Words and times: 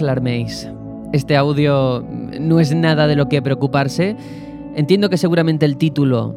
Alarméis. 0.00 0.68
Este 1.12 1.36
audio 1.36 2.04
no 2.40 2.60
es 2.60 2.74
nada 2.74 3.06
de 3.06 3.16
lo 3.16 3.28
que 3.28 3.42
preocuparse. 3.42 4.16
Entiendo 4.74 5.10
que 5.10 5.18
seguramente 5.18 5.66
el 5.66 5.76
título 5.76 6.34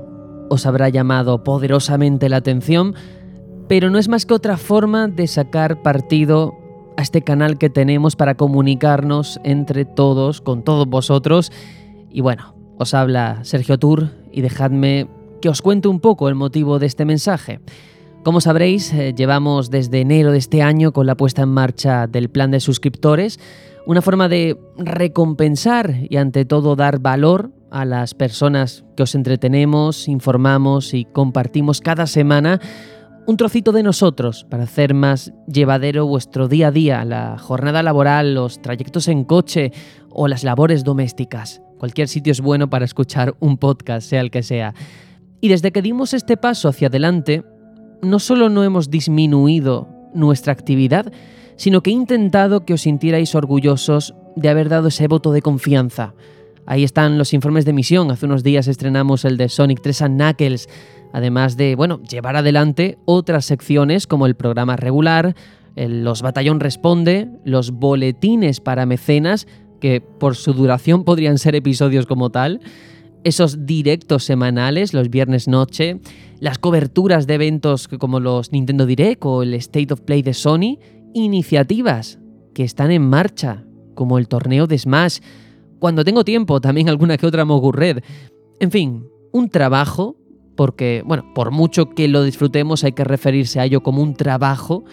os 0.50 0.66
habrá 0.66 0.90
llamado 0.90 1.44
poderosamente 1.44 2.30
la 2.30 2.38
atención, 2.38 2.96
pero 3.68 3.90
no 3.90 3.98
es 3.98 4.10
más 4.10 4.26
que 4.26 4.34
otra 4.34 4.58
forma 4.58 5.08
de 5.08 5.28
sacar 5.28 5.82
partido 5.82 6.54
a 6.98 7.02
este 7.02 7.22
canal 7.22 7.58
que 7.58 7.70
tenemos 7.70 8.16
para 8.16 8.36
comunicarnos 8.36 9.40
entre 9.44 9.86
todos, 9.86 10.42
con 10.42 10.64
todos 10.64 10.88
vosotros. 10.88 11.52
Y 12.10 12.22
bueno, 12.22 12.56
os 12.78 12.94
habla 12.94 13.40
Sergio 13.44 13.78
Tour 13.78 14.10
y 14.32 14.42
dejadme 14.42 15.08
que 15.42 15.50
os 15.50 15.62
cuente 15.62 15.88
un 15.88 16.00
poco 16.00 16.28
el 16.28 16.36
motivo 16.36 16.80
de 16.80 16.88
este 16.88 17.06
mensaje. 17.06 17.60
Como 18.26 18.42
sabréis, 18.42 18.92
eh, 18.92 19.14
llevamos 19.16 19.70
desde 19.70 20.02
enero 20.02 20.32
de 20.32 20.40
este 20.40 20.64
año 20.64 20.94
con 20.94 21.06
la 21.06 21.14
puesta 21.14 21.44
en 21.44 21.50
marcha 21.50 22.08
del 22.08 22.32
plan 22.32 22.50
de 22.50 22.60
suscriptores, 22.60 23.40
una 23.86 24.02
forma 24.02 24.28
de 24.28 24.60
recompensar 24.80 25.94
y 26.10 26.18
ante 26.18 26.44
todo 26.44 26.76
dar 26.76 26.98
valor 26.98 27.52
a 27.70 27.86
las 27.86 28.16
personas 28.16 28.84
que 28.98 29.04
os 29.04 29.14
entretenemos, 29.14 30.08
informamos 30.08 30.96
y 30.96 31.06
compartimos 31.06 31.82
cada 31.82 32.08
semana 32.08 32.60
un 33.28 33.38
trocito 33.38 33.72
de 33.72 33.84
nosotros 33.84 34.44
para 34.50 34.64
hacer 34.64 34.96
más 34.96 35.32
llevadero 35.46 36.08
vuestro 36.08 36.48
día 36.48 36.70
a 36.70 36.72
día, 36.72 37.06
la 37.06 37.38
jornada 37.38 37.84
laboral, 37.84 38.34
los 38.34 38.60
trayectos 38.60 39.08
en 39.08 39.24
coche 39.24 39.72
o 40.10 40.28
las 40.28 40.44
labores 40.44 40.84
domésticas. 40.84 41.62
Cualquier 41.78 42.08
sitio 42.08 42.32
es 42.32 42.42
bueno 42.42 42.72
para 42.72 42.86
escuchar 42.86 43.36
un 43.40 43.60
podcast, 43.60 44.10
sea 44.10 44.22
el 44.22 44.32
que 44.32 44.42
sea. 44.42 44.74
Y 45.42 45.50
desde 45.50 45.72
que 45.72 45.84
dimos 45.84 46.16
este 46.16 46.38
paso 46.38 46.70
hacia 46.70 46.88
adelante, 46.88 47.44
no 48.02 48.20
solo 48.20 48.50
no 48.50 48.64
hemos 48.64 48.90
disminuido 48.90 49.88
nuestra 50.14 50.54
actividad, 50.54 51.12
sino 51.56 51.82
que 51.82 51.90
he 51.90 51.94
intentado 51.94 52.66
que 52.66 52.74
os 52.74 52.82
sintierais 52.82 53.36
orgullosos 53.36 54.14
de 54.36 54.50
haber 54.50 54.70
dado 54.70 54.90
ese 54.90 55.08
voto 55.08 55.32
de 55.32 55.42
confianza. 55.42 56.14
Ahí 56.66 56.84
están 56.84 57.18
los 57.18 57.34
informes 57.34 57.66
de 57.66 57.74
misión. 57.74 58.12
Hace 58.12 58.26
unos 58.26 58.44
días 58.44 58.68
estrenamos 58.68 59.24
el 59.24 59.38
de 59.38 59.50
Sonic 59.50 59.82
3 59.82 60.02
and 60.02 60.22
Knuckles, 60.22 60.68
además 61.14 61.58
de, 61.58 61.76
bueno, 61.76 62.02
llevar 62.02 62.36
adelante 62.36 62.98
otras 63.06 63.46
secciones 63.46 64.08
como 64.08 64.26
el 64.26 64.36
programa 64.36 64.76
regular, 64.76 65.36
los 65.76 66.22
Batallón 66.22 66.60
Responde, 66.60 67.30
los 67.44 67.72
boletines 67.72 68.62
para 68.62 68.86
mecenas, 68.86 69.48
que 69.80 70.02
por 70.02 70.36
su 70.36 70.54
duración 70.54 71.04
podrían 71.04 71.38
ser 71.38 71.56
episodios 71.56 72.06
como 72.06 72.32
tal, 72.32 72.62
esos 73.26 73.66
directos 73.66 74.24
semanales, 74.24 74.94
los 74.94 75.10
viernes 75.10 75.48
noche, 75.48 76.00
las 76.40 76.60
coberturas 76.60 77.26
de 77.26 77.34
eventos 77.34 77.88
como 77.88 78.20
los 78.20 78.52
Nintendo 78.52 78.86
Direct 78.86 79.26
o 79.26 79.42
el 79.42 79.56
State 79.56 79.92
of 79.92 80.02
Play 80.02 80.22
de 80.22 80.36
Sony, 80.36 80.78
iniciativas 81.16 82.20
que 82.54 82.64
están 82.64 82.92
en 82.92 83.02
marcha, 83.02 83.66
como 83.96 84.20
el 84.20 84.28
torneo 84.28 84.68
de 84.68 84.78
Smash, 84.78 85.20
cuando 85.80 86.06
tengo 86.06 86.24
tiempo, 86.24 86.62
también 86.62 86.88
alguna 86.88 87.18
que 87.18 87.26
otra 87.26 87.46
Red. 87.46 88.04
En 88.60 88.70
fin, 88.70 89.08
un 89.34 89.50
trabajo, 89.50 90.18
porque, 90.56 91.02
bueno, 91.04 91.34
por 91.34 91.50
mucho 91.50 91.90
que 91.90 92.08
lo 92.08 92.24
disfrutemos, 92.24 92.84
hay 92.84 92.92
que 92.92 93.04
referirse 93.04 93.60
a 93.60 93.66
ello 93.66 93.82
como 93.82 94.04
un 94.04 94.14
trabajo 94.14 94.84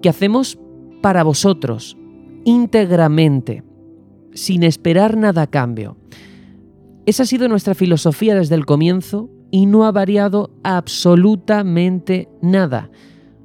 que 0.00 0.08
hacemos 0.08 0.58
para 1.02 1.22
vosotros, 1.22 1.98
íntegramente, 2.46 3.62
sin 4.32 4.62
esperar 4.62 5.18
nada 5.18 5.42
a 5.42 5.46
cambio. 5.48 5.98
Esa 7.06 7.24
ha 7.24 7.26
sido 7.26 7.48
nuestra 7.48 7.74
filosofía 7.74 8.34
desde 8.34 8.54
el 8.54 8.64
comienzo 8.64 9.28
y 9.50 9.66
no 9.66 9.84
ha 9.84 9.92
variado 9.92 10.50
absolutamente 10.62 12.28
nada. 12.40 12.90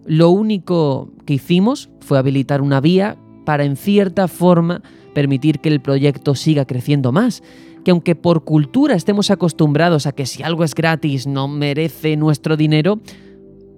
Lo 0.05 0.29
único 0.29 1.11
que 1.25 1.33
hicimos 1.33 1.89
fue 1.99 2.17
habilitar 2.17 2.61
una 2.61 2.79
vía 2.79 3.17
para 3.45 3.65
en 3.65 3.75
cierta 3.75 4.27
forma 4.29 4.81
permitir 5.13 5.59
que 5.59 5.69
el 5.69 5.81
proyecto 5.81 6.35
siga 6.35 6.65
creciendo 6.65 7.11
más. 7.11 7.43
Que 7.83 7.91
aunque 7.91 8.15
por 8.15 8.45
cultura 8.45 8.95
estemos 8.95 9.29
acostumbrados 9.29 10.05
a 10.05 10.13
que 10.13 10.25
si 10.25 10.41
algo 10.41 10.63
es 10.63 10.73
gratis 10.73 11.27
no 11.27 11.47
merece 11.47 12.15
nuestro 12.15 12.55
dinero, 12.55 13.01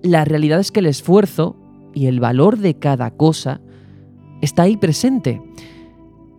la 0.03 0.25
realidad 0.25 0.59
es 0.59 0.71
que 0.71 0.79
el 0.79 0.87
esfuerzo 0.87 1.57
y 1.93 2.05
el 2.05 2.19
valor 2.19 2.57
de 2.57 2.75
cada 2.75 3.11
cosa 3.11 3.61
está 4.41 4.63
ahí 4.63 4.77
presente. 4.77 5.41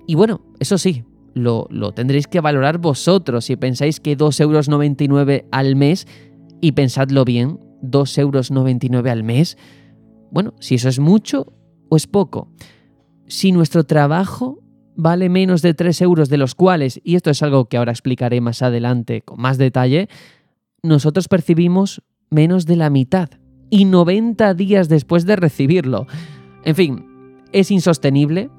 Y 0.07 0.15
bueno, 0.15 0.43
eso 0.59 0.79
sí, 0.79 1.05
lo, 1.35 1.67
tendréis 1.93 2.27
que 2.27 2.41
valorar 2.41 2.79
vosotros. 2.79 3.47
Si 3.47 3.57
pensáis 3.57 4.01
que 4.01 4.17
2,99 4.17 5.31
euros 5.31 5.45
al 5.51 5.77
mes, 5.77 6.07
y 6.61 6.73
pensadlo 6.73 7.25
bien, 7.25 7.59
2,99 7.83 8.21
euros 8.21 9.11
al 9.11 9.25
mes, 9.25 9.59
bueno, 10.31 10.55
si 10.61 10.77
eso 10.77 10.89
es 10.89 10.99
mucho 10.99 11.53
o 11.89 11.97
es 11.97 12.07
poco. 12.07 12.49
Si 13.27 13.53
nuestro 13.53 13.85
trabajo 13.85 14.61
vale 14.95 15.29
menos 15.29 15.63
de 15.63 15.75
3 15.75 16.01
euros, 16.03 16.29
de 16.29 16.37
los 16.37 16.55
cuales, 16.55 17.01
y 17.03 17.17
esto 17.17 17.31
es 17.31 17.43
algo 17.43 17.67
que 17.67 17.77
ahora 17.77 17.93
explicaré 17.93 18.41
más 18.41 18.63
adelante 18.63 19.23
con 19.23 19.41
más 19.41 19.59
detalle, 19.59 20.09
nosotros 20.83 21.29
percibimos 21.29 22.03
menos 22.31 22.67
de 22.67 22.77
la 22.77 22.91
mitad 22.91 23.31
y 23.71 23.85
90 23.85 24.55
días 24.55 24.89
después 24.89 25.27
de 25.27 25.37
recibirlo. 25.37 26.07
En 26.65 26.75
fin, 26.75 27.07
es 27.53 27.71
insostenible 27.71 28.51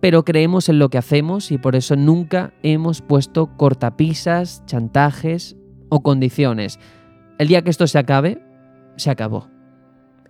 pero 0.00 0.24
creemos 0.24 0.68
en 0.68 0.78
lo 0.78 0.88
que 0.88 0.98
hacemos 0.98 1.50
y 1.50 1.58
por 1.58 1.76
eso 1.76 1.96
nunca 1.96 2.52
hemos 2.62 3.00
puesto 3.00 3.56
cortapisas, 3.56 4.64
chantajes 4.66 5.56
o 5.88 6.02
condiciones. 6.02 6.78
El 7.38 7.48
día 7.48 7.62
que 7.62 7.70
esto 7.70 7.86
se 7.86 7.98
acabe, 7.98 8.42
se 8.96 9.10
acabó. 9.10 9.48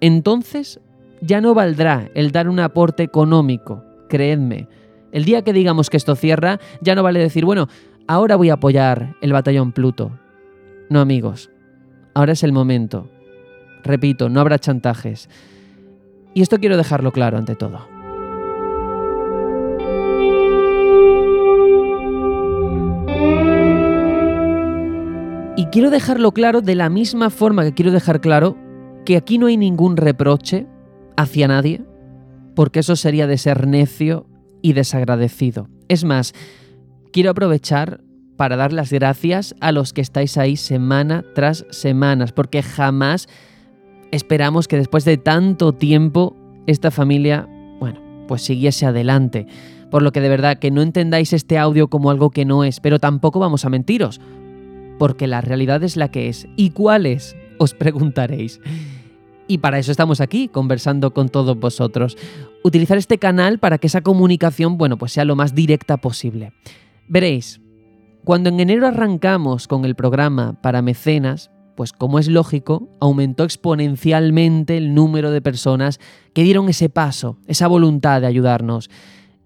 Entonces, 0.01 0.81
ya 1.21 1.41
no 1.41 1.55
valdrá 1.55 2.11
el 2.15 2.31
dar 2.33 2.49
un 2.49 2.61
aporte 2.61 3.03
económico, 3.03 3.85
creedme. 4.09 4.69
El 5.13 5.25
día 5.25 5.43
que 5.43 5.53
digamos 5.53 5.91
que 5.91 5.97
esto 5.97 6.15
cierra, 6.15 6.59
ya 6.81 6.95
no 6.95 7.03
vale 7.03 7.21
decir, 7.21 7.45
bueno, 7.45 7.69
ahora 8.07 8.37
voy 8.37 8.51
a 8.51 8.55
apoyar 8.55 9.17
el 9.21 9.33
batallón 9.33 9.73
Pluto. 9.73 10.19
No 10.91 11.01
amigos, 11.01 11.51
ahora 12.15 12.33
es 12.33 12.43
el 12.43 12.53
momento. 12.53 13.09
Repito, 13.83 14.29
no 14.29 14.41
habrá 14.41 14.59
chantajes. 14.59 15.29
Y 16.35 16.43
esto 16.43 16.59
quiero 16.59 16.77
dejarlo 16.77 17.13
claro 17.13 17.39
ante 17.39 17.55
todo. 17.55 17.96
Quiero 25.73 25.91
dejarlo 25.91 26.33
claro 26.33 26.61
de 26.61 26.75
la 26.75 26.89
misma 26.89 27.29
forma 27.29 27.65
que 27.65 27.75
quiero 27.75 27.91
dejar 27.91 28.21
claro 28.21 28.57
que 29.05 29.17
aquí 29.17 29.37
no 29.37 29.47
hay 29.47 29.57
ningún 29.57 29.97
reproche 29.97 30.67
hacia 31.17 31.49
nadie, 31.49 31.83
porque 32.55 32.81
eso 32.81 32.97
sería 32.97 33.27
de 33.27 33.37
ser 33.37 33.67
necio 33.67 34.27
y 34.63 34.73
desagradecido. 34.75 35.69
Es 35.89 36.05
más, 36.05 36.35
quiero 37.13 37.31
aprovechar 37.31 38.01
para 38.37 38.57
dar 38.57 38.73
las 38.73 38.93
gracias 38.93 39.55
a 39.61 39.73
los 39.73 39.93
que 39.93 40.01
estáis 40.01 40.39
ahí 40.39 40.57
semana 40.57 41.25
tras 41.35 41.67
semana, 41.71 42.27
porque 42.35 42.63
jamás 42.63 43.29
esperamos 44.13 44.69
que 44.69 44.77
después 44.77 45.05
de 45.05 45.17
tanto 45.17 45.73
tiempo 45.73 46.37
esta 46.67 46.91
familia, 46.91 47.49
bueno, 47.81 48.01
pues 48.29 48.43
siguiese 48.43 48.87
adelante. 48.87 49.47
Por 49.91 50.03
lo 50.03 50.13
que 50.13 50.21
de 50.21 50.29
verdad 50.29 50.59
que 50.59 50.71
no 50.71 50.83
entendáis 50.83 51.33
este 51.33 51.59
audio 51.59 51.89
como 51.89 52.11
algo 52.11 52.31
que 52.31 52.45
no 52.45 52.65
es, 52.65 52.81
pero 52.81 52.99
tampoco 52.99 53.41
vamos 53.41 53.65
a 53.65 53.69
mentiros 53.71 54.21
porque 54.99 55.27
la 55.27 55.41
realidad 55.41 55.83
es 55.83 55.97
la 55.97 56.11
que 56.11 56.29
es. 56.29 56.47
¿Y 56.57 56.71
cuál 56.71 57.07
es? 57.07 57.37
Os 57.59 57.75
preguntaréis. 57.75 58.61
Y 59.49 59.59
para 59.59 59.79
eso 59.79 59.93
estamos 59.93 60.21
aquí, 60.21 60.49
conversando 60.49 61.13
con 61.13 61.29
todos 61.29 61.59
vosotros. 61.59 62.17
Utilizar 62.65 62.99
este 62.99 63.19
canal 63.19 63.59
para 63.59 63.79
que 63.79 63.87
esa 63.87 64.01
comunicación, 64.01 64.77
bueno, 64.77 64.99
pues 64.99 65.13
sea 65.13 65.25
lo 65.25 65.37
más 65.37 65.55
directa 65.55 65.99
posible. 65.99 66.53
Veréis, 67.09 67.61
cuando 68.25 68.49
en 68.49 68.59
enero 68.59 68.89
arrancamos 68.89 69.69
con 69.69 69.85
el 69.85 69.95
programa 69.95 70.61
para 70.61 70.83
mecenas, 70.83 71.53
pues 71.77 71.93
como 71.93 72.19
es 72.19 72.27
lógico, 72.27 72.89
aumentó 73.01 73.45
exponencialmente 73.45 74.77
el 74.77 74.95
número 74.95 75.31
de 75.31 75.43
personas 75.43 76.01
que 76.33 76.43
dieron 76.43 76.69
ese 76.69 76.89
paso, 76.89 77.39
esa 77.47 77.69
voluntad 77.69 78.21
de 78.21 78.27
ayudarnos. 78.27 78.91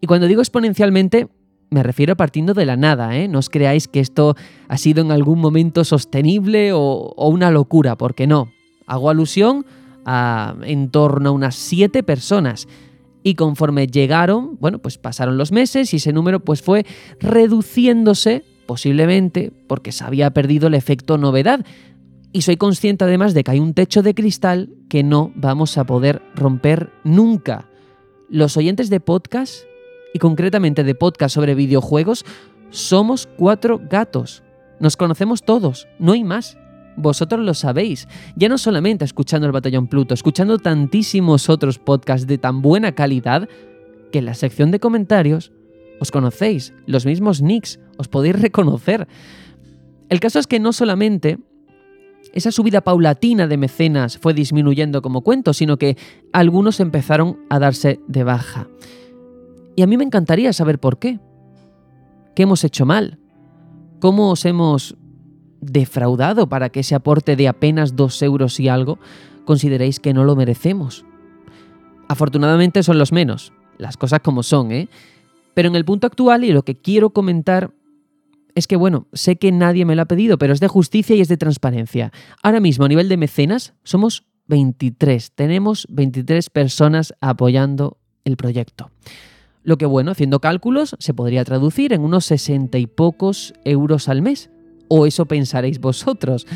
Y 0.00 0.06
cuando 0.06 0.28
digo 0.28 0.40
exponencialmente, 0.40 1.28
me 1.70 1.82
refiero 1.84 2.16
partiendo 2.16 2.52
de 2.52 2.66
la 2.66 2.76
nada, 2.76 3.16
¿eh? 3.16 3.28
No 3.28 3.38
os 3.38 3.48
creáis 3.48 3.86
que 3.86 4.00
esto 4.00 4.34
ha 4.68 4.76
sido 4.76 5.02
en 5.02 5.12
algún 5.12 5.40
momento 5.40 5.84
sostenible 5.84 6.72
o, 6.72 7.14
una 7.16 7.50
locura, 7.50 7.96
porque 7.96 8.26
no. 8.26 8.52
Hago 8.86 9.08
alusión 9.08 9.64
a 10.04 10.56
en 10.62 10.90
torno 10.90 11.28
a 11.30 11.32
unas 11.32 11.54
siete 11.54 12.02
personas. 12.02 12.66
Y 13.22 13.34
conforme 13.34 13.86
llegaron, 13.86 14.56
bueno, 14.60 14.78
pues 14.80 14.98
pasaron 14.98 15.38
los 15.38 15.52
meses 15.52 15.92
y 15.92 15.98
ese 15.98 16.12
número 16.12 16.40
pues 16.40 16.62
fue 16.62 16.84
reduciéndose, 17.20 18.44
posiblemente 18.66 19.52
porque 19.68 19.92
se 19.92 20.04
había 20.04 20.30
perdido 20.32 20.66
el 20.66 20.74
efecto 20.74 21.18
novedad. 21.18 21.64
Y 22.32 22.42
soy 22.42 22.56
consciente 22.56 23.04
además 23.04 23.34
de 23.34 23.44
que 23.44 23.52
hay 23.52 23.60
un 23.60 23.74
techo 23.74 24.02
de 24.02 24.14
cristal 24.14 24.70
que 24.88 25.04
no 25.04 25.32
vamos 25.36 25.78
a 25.78 25.84
poder 25.84 26.22
romper 26.34 26.90
nunca. 27.04 27.68
Los 28.28 28.56
oyentes 28.56 28.90
de 28.90 29.00
podcast 29.00 29.64
y 30.12 30.18
concretamente 30.18 30.84
de 30.84 30.94
podcast 30.94 31.34
sobre 31.34 31.54
videojuegos, 31.54 32.24
somos 32.70 33.28
cuatro 33.36 33.80
gatos. 33.88 34.42
Nos 34.78 34.96
conocemos 34.96 35.42
todos, 35.42 35.88
no 35.98 36.12
hay 36.12 36.24
más. 36.24 36.56
Vosotros 36.96 37.44
lo 37.44 37.54
sabéis, 37.54 38.08
ya 38.36 38.48
no 38.48 38.58
solamente 38.58 39.04
escuchando 39.04 39.46
el 39.46 39.52
Batallón 39.52 39.86
Pluto, 39.86 40.14
escuchando 40.14 40.58
tantísimos 40.58 41.48
otros 41.48 41.78
podcasts 41.78 42.26
de 42.26 42.38
tan 42.38 42.62
buena 42.62 42.92
calidad 42.92 43.48
que 44.10 44.18
en 44.18 44.24
la 44.24 44.34
sección 44.34 44.70
de 44.70 44.80
comentarios 44.80 45.52
os 46.00 46.10
conocéis, 46.10 46.72
los 46.86 47.06
mismos 47.06 47.42
nicks, 47.42 47.78
os 47.96 48.08
podéis 48.08 48.40
reconocer. 48.40 49.06
El 50.08 50.18
caso 50.18 50.38
es 50.38 50.46
que 50.46 50.58
no 50.58 50.72
solamente 50.72 51.38
esa 52.32 52.52
subida 52.52 52.80
paulatina 52.80 53.46
de 53.46 53.56
mecenas 53.56 54.18
fue 54.18 54.34
disminuyendo 54.34 55.02
como 55.02 55.22
cuento, 55.22 55.52
sino 55.52 55.76
que 55.76 55.96
algunos 56.32 56.80
empezaron 56.80 57.38
a 57.48 57.58
darse 57.58 58.00
de 58.08 58.24
baja. 58.24 58.68
Y 59.76 59.82
a 59.82 59.86
mí 59.86 59.96
me 59.96 60.04
encantaría 60.04 60.52
saber 60.52 60.78
por 60.78 60.98
qué. 60.98 61.20
¿Qué 62.34 62.42
hemos 62.44 62.64
hecho 62.64 62.86
mal? 62.86 63.18
¿Cómo 64.00 64.30
os 64.30 64.44
hemos 64.44 64.96
defraudado 65.60 66.48
para 66.48 66.70
que 66.70 66.80
ese 66.80 66.94
aporte 66.94 67.36
de 67.36 67.48
apenas 67.48 67.96
dos 67.96 68.20
euros 68.22 68.58
y 68.60 68.68
algo 68.68 68.98
consideréis 69.44 70.00
que 70.00 70.14
no 70.14 70.24
lo 70.24 70.36
merecemos? 70.36 71.04
Afortunadamente 72.08 72.82
son 72.82 72.98
los 72.98 73.12
menos, 73.12 73.52
las 73.78 73.96
cosas 73.96 74.20
como 74.20 74.42
son, 74.42 74.72
¿eh? 74.72 74.88
Pero 75.54 75.68
en 75.68 75.76
el 75.76 75.84
punto 75.84 76.06
actual 76.06 76.44
y 76.44 76.52
lo 76.52 76.62
que 76.62 76.76
quiero 76.76 77.10
comentar 77.10 77.72
es 78.54 78.66
que, 78.66 78.76
bueno, 78.76 79.06
sé 79.12 79.36
que 79.36 79.52
nadie 79.52 79.84
me 79.84 79.94
lo 79.94 80.02
ha 80.02 80.06
pedido, 80.06 80.38
pero 80.38 80.52
es 80.52 80.60
de 80.60 80.68
justicia 80.68 81.14
y 81.16 81.20
es 81.20 81.28
de 81.28 81.36
transparencia. 81.36 82.12
Ahora 82.42 82.60
mismo, 82.60 82.84
a 82.84 82.88
nivel 82.88 83.08
de 83.08 83.16
mecenas, 83.16 83.74
somos 83.84 84.26
23. 84.48 85.32
Tenemos 85.32 85.86
23 85.90 86.50
personas 86.50 87.14
apoyando 87.20 87.98
el 88.24 88.36
proyecto. 88.36 88.90
Lo 89.62 89.76
que, 89.76 89.86
bueno, 89.86 90.10
haciendo 90.10 90.40
cálculos, 90.40 90.96
se 90.98 91.12
podría 91.14 91.44
traducir 91.44 91.92
en 91.92 92.02
unos 92.02 92.24
60 92.26 92.78
y 92.78 92.86
pocos 92.86 93.52
euros 93.64 94.08
al 94.08 94.22
mes. 94.22 94.50
O 94.88 95.06
eso 95.06 95.26
pensaréis 95.26 95.80
vosotros. 95.80 96.46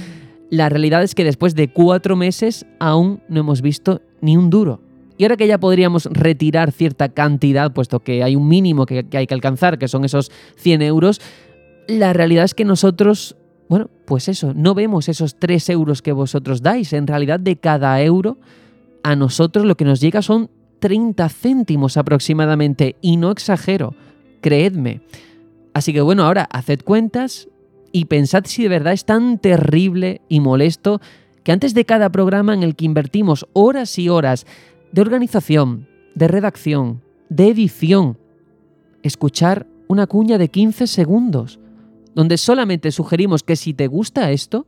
La 0.51 0.69
realidad 0.69 1.03
es 1.03 1.15
que 1.15 1.25
después 1.25 1.55
de 1.55 1.69
cuatro 1.69 2.17
meses 2.17 2.67
aún 2.81 3.21
no 3.29 3.41
hemos 3.41 3.61
visto 3.61 4.01
ni 4.21 4.37
un 4.37 4.51
duro. 4.51 4.81
Y 5.17 5.25
ahora 5.25 5.37
que 5.37 5.47
ya 5.47 5.59
podríamos 5.59 6.07
retirar 6.07 6.73
cierta 6.73 7.09
cantidad, 7.09 7.73
puesto 7.73 8.01
que 8.01 8.23
hay 8.23 8.35
un 8.35 8.49
mínimo 8.49 8.85
que, 8.87 9.07
hay 9.13 9.27
que 9.27 9.35
alcanzar, 9.35 9.79
que 9.79 9.87
son 9.87 10.05
esos 10.05 10.33
100 10.57 10.83
euros, 10.83 11.21
la 11.87 12.13
realidad 12.13 12.45
es 12.45 12.55
que 12.55 12.65
nosotros, 12.65 13.37
bueno, 13.69 13.91
pues 14.07 14.29
eso, 14.29 14.55
no 14.55 14.75
vemos 14.75 15.09
esos 15.09 15.37
3 15.39 15.69
euros 15.71 16.03
que 16.03 16.13
vosotros 16.13 16.63
dais. 16.63 16.93
En 16.93 17.07
realidad 17.07 17.39
de 17.39 17.57
cada 17.57 18.01
euro, 18.03 18.39
a 19.05 19.15
nosotros 19.15 19.67
lo 19.67 19.77
que 19.77 19.85
nos 19.85 20.01
llega 20.01 20.21
son 20.23 20.51
30 20.85 21.31
céntimos 21.31 21.97
aproximadamente. 21.97 22.97
Y 23.01 23.17
no 23.17 23.31
exagero, 23.31 23.95
creedme. 24.43 25.01
Así 25.73 25.95
que 25.95 26.03
bueno, 26.03 26.25
ahora 26.25 26.47
haced 26.53 26.83
cuentas 26.83 27.49
y 27.91 28.05
pensad 28.05 28.45
si 28.45 28.65
de 28.65 28.69
verdad 28.69 28.93
es 28.93 29.07
tan 29.07 29.39
terrible 29.39 30.21
y 30.29 30.41
molesto 30.41 31.01
que 31.43 31.53
antes 31.53 31.73
de 31.73 31.87
cada 31.87 32.13
programa 32.13 32.53
en 32.53 32.63
el 32.63 32.77
que 32.77 32.85
invertimos 32.85 33.47
horas 33.55 33.99
y 33.99 34.11
horas 34.11 34.45
de 34.93 35.01
organización, 35.01 35.89
de 36.15 36.29
redacción, 36.29 37.01
de 37.31 37.49
edición, 37.49 38.19
escuchar 39.03 39.67
una 39.89 40.07
cuña 40.07 40.37
de 40.37 40.51
15 40.51 40.87
segundos 40.87 41.61
donde 42.15 42.37
solamente 42.37 42.93
sugerimos 42.93 43.43
que 43.43 43.57
si 43.57 43.73
te 43.73 43.87
gusta 43.87 44.33
esto, 44.33 44.67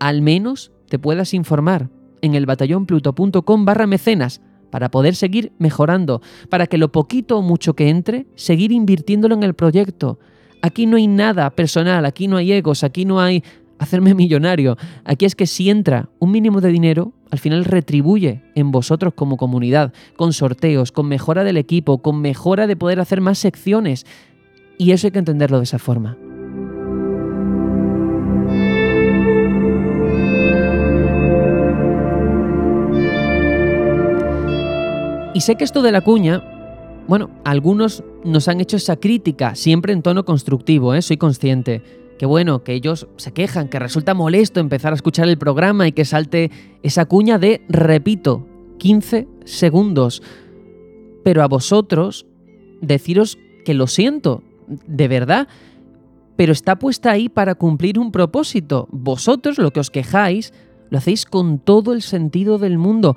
al 0.00 0.22
menos 0.22 0.72
te 0.88 0.98
puedas 0.98 1.34
informar 1.34 1.88
en 2.20 2.34
el 2.34 2.46
batallonpluto.com 2.46 3.64
barra 3.64 3.86
mecenas 3.86 4.40
para 4.76 4.90
poder 4.90 5.14
seguir 5.14 5.52
mejorando, 5.58 6.20
para 6.50 6.66
que 6.66 6.76
lo 6.76 6.92
poquito 6.92 7.38
o 7.38 7.40
mucho 7.40 7.72
que 7.72 7.88
entre, 7.88 8.26
seguir 8.34 8.72
invirtiéndolo 8.72 9.34
en 9.34 9.42
el 9.42 9.54
proyecto. 9.54 10.18
Aquí 10.60 10.84
no 10.84 10.98
hay 10.98 11.06
nada 11.06 11.48
personal, 11.48 12.04
aquí 12.04 12.28
no 12.28 12.36
hay 12.36 12.52
egos, 12.52 12.84
aquí 12.84 13.06
no 13.06 13.18
hay 13.18 13.42
hacerme 13.78 14.12
millonario. 14.12 14.76
Aquí 15.06 15.24
es 15.24 15.34
que 15.34 15.46
si 15.46 15.70
entra 15.70 16.10
un 16.18 16.30
mínimo 16.30 16.60
de 16.60 16.72
dinero, 16.72 17.14
al 17.30 17.38
final 17.38 17.64
retribuye 17.64 18.42
en 18.54 18.70
vosotros 18.70 19.14
como 19.14 19.38
comunidad, 19.38 19.94
con 20.14 20.34
sorteos, 20.34 20.92
con 20.92 21.08
mejora 21.08 21.42
del 21.42 21.56
equipo, 21.56 22.02
con 22.02 22.20
mejora 22.20 22.66
de 22.66 22.76
poder 22.76 23.00
hacer 23.00 23.22
más 23.22 23.38
secciones. 23.38 24.04
Y 24.76 24.90
eso 24.90 25.06
hay 25.06 25.10
que 25.10 25.20
entenderlo 25.20 25.56
de 25.56 25.64
esa 25.64 25.78
forma. 25.78 26.18
Y 35.36 35.42
sé 35.42 35.56
que 35.56 35.64
esto 35.64 35.82
de 35.82 35.92
la 35.92 36.00
cuña, 36.00 36.42
bueno, 37.08 37.28
algunos 37.44 38.02
nos 38.24 38.48
han 38.48 38.58
hecho 38.62 38.78
esa 38.78 38.96
crítica, 38.96 39.54
siempre 39.54 39.92
en 39.92 40.00
tono 40.00 40.24
constructivo, 40.24 40.94
¿eh? 40.94 41.02
soy 41.02 41.18
consciente. 41.18 41.82
Que 42.18 42.24
bueno, 42.24 42.64
que 42.64 42.72
ellos 42.72 43.06
se 43.18 43.32
quejan, 43.32 43.68
que 43.68 43.78
resulta 43.78 44.14
molesto 44.14 44.60
empezar 44.60 44.94
a 44.94 44.96
escuchar 44.96 45.28
el 45.28 45.36
programa 45.36 45.86
y 45.86 45.92
que 45.92 46.06
salte 46.06 46.50
esa 46.82 47.04
cuña 47.04 47.38
de, 47.38 47.60
repito, 47.68 48.46
15 48.78 49.28
segundos. 49.44 50.22
Pero 51.22 51.42
a 51.42 51.48
vosotros, 51.48 52.24
deciros 52.80 53.36
que 53.66 53.74
lo 53.74 53.88
siento, 53.88 54.42
de 54.86 55.06
verdad, 55.06 55.48
pero 56.36 56.52
está 56.52 56.78
puesta 56.78 57.10
ahí 57.10 57.28
para 57.28 57.56
cumplir 57.56 57.98
un 57.98 58.10
propósito. 58.10 58.88
Vosotros 58.90 59.58
lo 59.58 59.70
que 59.70 59.80
os 59.80 59.90
quejáis, 59.90 60.54
lo 60.88 60.96
hacéis 60.96 61.26
con 61.26 61.58
todo 61.58 61.92
el 61.92 62.00
sentido 62.00 62.56
del 62.56 62.78
mundo 62.78 63.16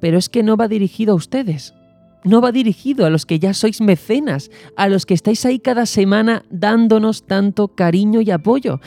pero 0.00 0.18
es 0.18 0.28
que 0.28 0.42
no 0.42 0.56
va 0.56 0.68
dirigido 0.68 1.12
a 1.12 1.16
ustedes. 1.16 1.74
No 2.24 2.40
va 2.40 2.52
dirigido 2.52 3.06
a 3.06 3.10
los 3.10 3.26
que 3.26 3.38
ya 3.38 3.54
sois 3.54 3.80
mecenas, 3.80 4.50
a 4.76 4.88
los 4.88 5.06
que 5.06 5.14
estáis 5.14 5.44
ahí 5.46 5.60
cada 5.60 5.86
semana 5.86 6.44
dándonos 6.50 7.26
tanto 7.26 7.68
cariño 7.68 8.20
y 8.20 8.30
apoyo. 8.30 8.80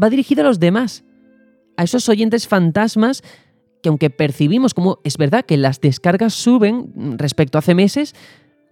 Va 0.00 0.08
dirigido 0.08 0.42
a 0.42 0.46
los 0.46 0.60
demás, 0.60 1.04
a 1.76 1.84
esos 1.84 2.08
oyentes 2.08 2.46
fantasmas 2.46 3.22
que 3.82 3.88
aunque 3.88 4.10
percibimos 4.10 4.74
como 4.74 5.00
es 5.04 5.16
verdad 5.16 5.44
que 5.44 5.56
las 5.56 5.80
descargas 5.80 6.34
suben 6.34 7.18
respecto 7.18 7.58
a 7.58 7.60
hace 7.60 7.74
meses, 7.74 8.14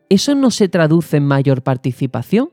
eso 0.08 0.34
no 0.34 0.50
se 0.50 0.68
traduce 0.68 1.16
en 1.16 1.26
mayor 1.26 1.62
participación. 1.62 2.50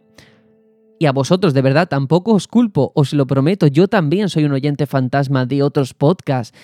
Y 0.98 1.08
a 1.08 1.12
vosotros 1.12 1.54
de 1.54 1.62
verdad 1.62 1.90
tampoco 1.90 2.34
os 2.34 2.48
culpo, 2.48 2.92
os 2.96 3.14
lo 3.14 3.28
prometo, 3.28 3.68
yo 3.68 3.88
también 3.88 4.30
soy 4.30 4.46
un 4.46 4.54
oyente 4.54 4.86
fantasma 4.86 5.46
de 5.46 5.62
otros 5.62 5.94
podcasts 5.94 6.58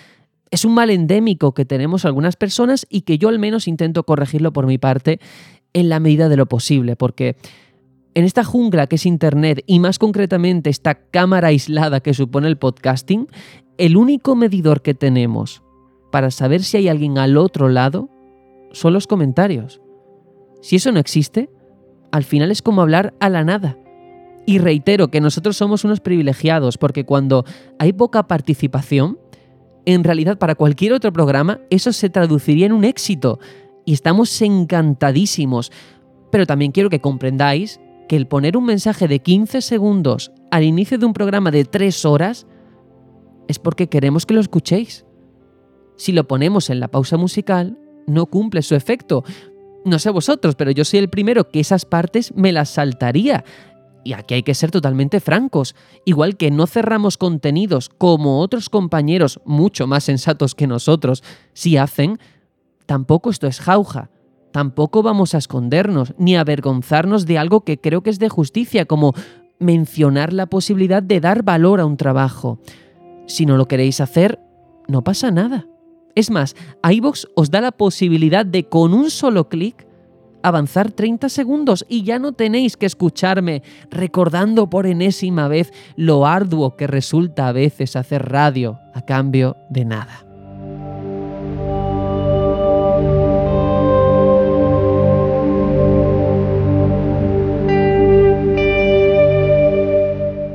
es 0.51 0.65
un 0.65 0.74
mal 0.74 0.89
endémico 0.89 1.53
que 1.53 1.65
tenemos 1.65 2.06
algunas 2.06 2.36
personas 2.36 2.86
y 2.89 3.01
que 3.01 3.18
yo 3.18 3.30
al 3.30 3.39
menos 3.39 3.68
intento 3.68 4.03
corregirlo 4.03 4.51
por 4.51 4.68
mi 4.68 4.77
parte 4.77 5.19
en 5.73 5.90
la 5.90 5.99
medida 6.02 6.28
de 6.28 6.35
lo 6.35 6.45
posible, 6.45 6.97
porque 6.97 7.37
en 8.14 8.26
esta 8.26 8.44
jungla 8.44 8.87
que 8.87 8.97
es 8.97 9.06
Internet 9.06 9.64
y 9.66 9.80
más 9.80 9.97
concretamente 9.97 10.69
esta 10.69 10.95
cámara 10.95 11.47
aislada 11.47 12.02
que 12.02 12.14
supone 12.14 12.49
el 12.49 12.57
podcasting, 12.57 13.28
el 13.78 13.95
único 13.95 14.35
medidor 14.35 14.81
que 14.81 14.94
tenemos 14.94 15.64
para 16.11 16.30
saber 16.30 16.64
si 16.64 16.78
hay 16.78 16.90
alguien 16.90 17.18
al 17.18 17.37
otro 17.37 17.69
lado 17.69 18.09
son 18.73 18.94
los 18.94 19.07
comentarios. 19.07 19.81
Si 20.61 20.76
eso 20.76 20.92
no 20.92 20.99
existe, 20.99 21.49
al 22.11 22.26
final 22.26 22.52
es 22.52 22.61
como 22.61 22.81
hablar 22.81 23.14
a 23.21 23.30
la 23.30 23.45
nada. 23.45 23.78
Y 24.45 24.57
reitero 24.57 25.09
que 25.09 25.21
nosotros 25.21 25.56
somos 25.56 25.85
unos 25.85 26.02
privilegiados 26.02 26.78
porque 26.78 27.06
cuando 27.06 27.45
hay 27.80 27.94
poca 27.94 28.28
participación, 28.28 29.18
en 29.85 30.04
realidad 30.04 30.38
para 30.38 30.56
cualquier 30.56 30.94
otro 30.94 31.11
programa 31.11 31.59
eso 31.69 31.92
se 31.94 32.09
traduciría 32.09 32.66
en 32.66 32.73
un 32.73 32.83
éxito 32.83 33.40
y 33.85 33.94
estamos 33.94 34.42
encantadísimos. 34.42 35.71
Pero 36.31 36.45
también 36.45 36.71
quiero 36.71 36.90
que 36.90 37.02
comprendáis 37.02 37.80
que 38.07 38.16
el 38.16 38.28
poner 38.28 38.57
un 38.57 38.66
mensaje 38.66 39.07
de 39.07 39.19
15 39.19 39.61
segundos 39.61 40.31
al 40.52 40.64
inicio 40.64 40.97
de 40.97 41.06
un 41.06 41.14
programa 41.14 41.52
de 41.52 41.66
3 41.66 42.06
horas 42.06 42.45
es 43.47 43.59
porque 43.59 43.88
queremos 43.88 44.26
que 44.26 44.33
lo 44.33 44.42
escuchéis. 44.42 45.06
Si 45.97 46.11
lo 46.11 46.28
ponemos 46.28 46.69
en 46.69 46.80
la 46.80 46.88
pausa 46.88 47.18
musical, 47.18 47.78
no 48.07 48.26
cumple 48.26 48.61
su 48.61 48.76
efecto. 48.76 49.23
No 49.85 50.00
sé 50.00 50.09
vosotros, 50.09 50.56
pero 50.56 50.71
yo 50.71 50.85
soy 50.85 51.00
el 51.00 51.09
primero 51.09 51.50
que 51.50 51.59
esas 51.59 51.85
partes 51.85 52.33
me 52.35 52.52
las 52.52 52.69
saltaría. 52.69 53.44
Y 54.04 54.14
aquí 54.14 54.36
hay 54.36 54.44
que 54.44 54.56
ser 54.56 54.72
totalmente 54.72 55.20
francos. 55.20 55.76
Igual 56.06 56.38
que 56.38 56.52
no 56.52 56.68
cerramos 56.68 57.18
contenidos 57.18 57.90
como 57.90 58.40
otros 58.40 58.70
compañeros 58.70 59.40
mucho 59.46 59.88
más 59.88 60.04
sensatos 60.04 60.56
que 60.56 60.68
nosotros 60.68 61.24
si 61.54 61.78
hacen, 61.78 62.20
tampoco 62.86 63.30
esto 63.30 63.48
es 63.48 63.60
jauja. 63.60 64.10
Tampoco 64.52 65.02
vamos 65.02 65.34
a 65.34 65.38
escondernos 65.38 66.14
ni 66.18 66.36
avergonzarnos 66.36 67.26
de 67.26 67.38
algo 67.38 67.62
que 67.62 67.80
creo 67.80 68.02
que 68.02 68.10
es 68.10 68.20
de 68.20 68.30
justicia, 68.30 68.86
como 68.86 69.14
mencionar 69.60 70.34
la 70.34 70.48
posibilidad 70.48 71.02
de 71.02 71.22
dar 71.22 71.44
valor 71.44 71.80
a 71.80 71.86
un 71.86 71.96
trabajo. 71.96 72.60
Si 73.28 73.46
no 73.46 73.56
lo 73.56 73.68
queréis 73.68 74.02
hacer, 74.02 74.40
no 74.88 75.04
pasa 75.04 75.31
nada. 75.31 75.68
Es 76.16 76.30
más, 76.30 76.56
iVox 76.84 77.28
os 77.36 77.52
da 77.52 77.62
la 77.62 77.72
posibilidad 77.72 78.46
de 78.46 78.66
con 78.68 78.94
un 78.94 79.10
solo 79.10 79.48
clic 79.48 79.88
avanzar 80.44 80.92
30 80.92 81.30
segundos 81.30 81.86
y 81.88 82.04
ya 82.04 82.19
no 82.19 82.33
tenéis 82.33 82.78
que 82.78 82.86
escucharme 82.86 83.64
recordando 83.90 84.69
por 84.69 84.86
enésima 84.86 85.48
vez 85.48 85.71
lo 85.95 86.26
arduo 86.26 86.76
que 86.76 86.88
resulta 86.88 87.48
a 87.48 87.52
veces 87.52 87.95
hacer 87.95 88.30
radio 88.30 88.80
a 88.94 89.02
cambio 89.02 89.57
de 89.69 89.86
nada. 89.86 90.26